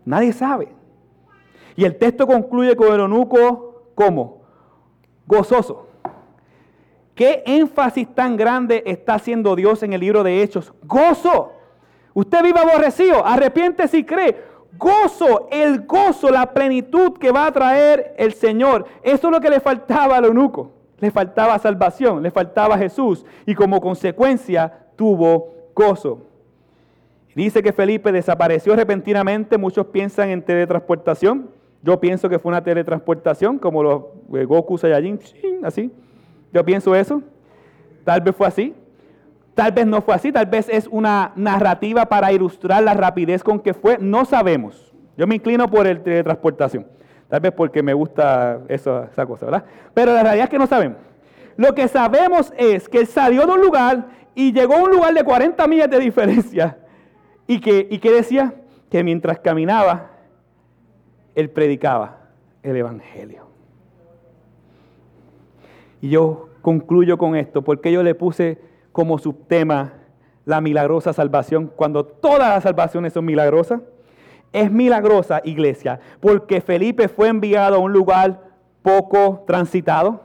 [0.05, 0.69] Nadie sabe.
[1.77, 4.43] Y el texto concluye con el eunuco como
[5.27, 5.87] gozoso.
[7.15, 10.73] ¿Qué énfasis tan grande está haciendo Dios en el libro de Hechos?
[10.85, 11.53] Gozo.
[12.15, 14.37] Usted vive aborrecido, arrepiente si cree.
[14.79, 18.87] Gozo, el gozo, la plenitud que va a traer el Señor.
[19.03, 20.78] Eso es lo que le faltaba al eunuco.
[21.01, 26.23] Le faltaba salvación, le faltaba Jesús y como consecuencia tuvo gozo.
[27.35, 29.59] Dice que Felipe desapareció repentinamente.
[29.59, 31.51] Muchos piensan en teletransportación.
[31.83, 34.03] Yo pienso que fue una teletransportación, como los
[34.35, 35.21] eh, Goku Saiyajin,
[35.63, 35.93] así.
[36.53, 37.23] Yo pienso eso.
[38.05, 38.75] Tal vez fue así.
[39.55, 40.33] Tal vez no fue así.
[40.33, 43.99] Tal vez es una narrativa para ilustrar la rapidez con que fue.
[44.01, 44.93] No sabemos.
[45.17, 46.87] Yo me inclino por el teletransportación.
[47.29, 49.65] Tal vez porque me gusta esa cosa, ¿verdad?
[49.93, 50.99] Pero la realidad es que no sabemos.
[51.57, 55.13] Lo que sabemos es que él salió de un lugar y llegó a un lugar
[55.13, 56.79] de 40 millas de diferencia.
[57.47, 58.55] ¿Y que, y que decía?
[58.91, 60.11] Que mientras caminaba,
[61.35, 62.19] él predicaba
[62.63, 63.49] el Evangelio.
[66.01, 68.59] Y yo concluyo con esto, porque yo le puse
[68.93, 69.95] como subtema
[70.45, 73.81] la milagrosa salvación, cuando todas las salvaciones son milagrosas.
[74.53, 78.41] Es milagrosa, iglesia, porque Felipe fue enviado a un lugar
[78.83, 80.23] poco transitado.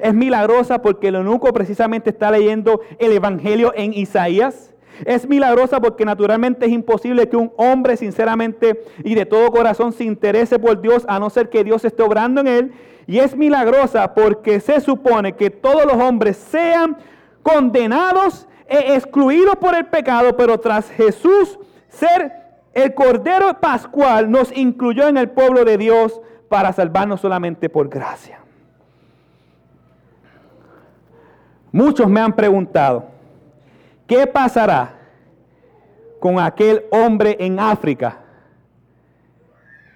[0.00, 4.74] Es milagrosa porque el eunuco precisamente está leyendo el Evangelio en Isaías.
[5.06, 10.04] Es milagrosa porque naturalmente es imposible que un hombre sinceramente y de todo corazón se
[10.04, 12.72] interese por Dios a no ser que Dios esté obrando en él.
[13.06, 16.98] Y es milagrosa porque se supone que todos los hombres sean
[17.42, 25.08] condenados e excluidos por el pecado, pero tras Jesús ser el Cordero Pascual nos incluyó
[25.08, 28.40] en el pueblo de Dios para salvarnos solamente por gracia.
[31.72, 33.18] Muchos me han preguntado,
[34.08, 34.94] ¿Qué pasará
[36.18, 38.20] con aquel hombre en África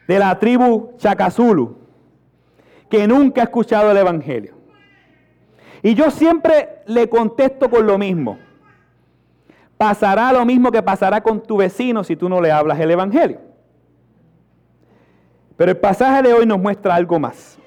[0.06, 1.78] de la tribu Chacazulu
[2.90, 4.54] que nunca ha escuchado el Evangelio?
[5.82, 8.38] Y yo siempre le contesto con lo mismo.
[9.82, 13.40] Pasará lo mismo que pasará con tu vecino si tú no le hablas el Evangelio.
[15.56, 17.58] Pero el pasaje de hoy nos muestra algo más.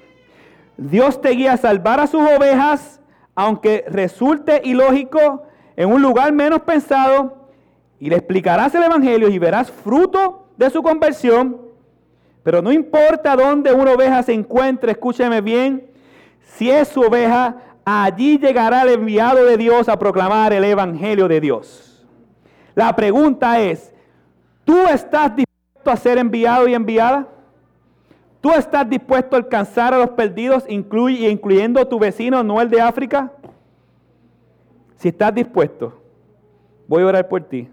[0.78, 3.02] Dios te guía a salvar a sus ovejas,
[3.34, 5.42] aunque resulte ilógico
[5.76, 7.50] en un lugar menos pensado,
[8.00, 11.60] y le explicarás el Evangelio y verás fruto de su conversión.
[12.42, 15.90] Pero no importa dónde una oveja se encuentre, escúcheme bien,
[16.40, 21.42] si es su oveja, allí llegará el enviado de Dios a proclamar el Evangelio de
[21.42, 21.85] Dios.
[22.76, 23.90] La pregunta es,
[24.64, 27.26] ¿tú estás dispuesto a ser enviado y enviada?
[28.42, 32.82] ¿Tú estás dispuesto a alcanzar a los perdidos, incluyendo a tu vecino, no el de
[32.82, 33.32] África?
[34.96, 36.02] Si estás dispuesto,
[36.86, 37.66] voy a orar por ti.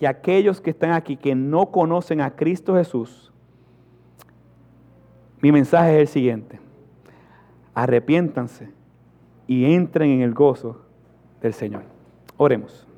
[0.00, 3.32] Y aquellos que están aquí que no conocen a Cristo Jesús,
[5.40, 6.58] mi mensaje es el siguiente.
[7.74, 8.70] Arrepiéntanse
[9.46, 10.82] y entren en el gozo
[11.40, 11.84] del Señor.
[12.36, 12.88] Oremos.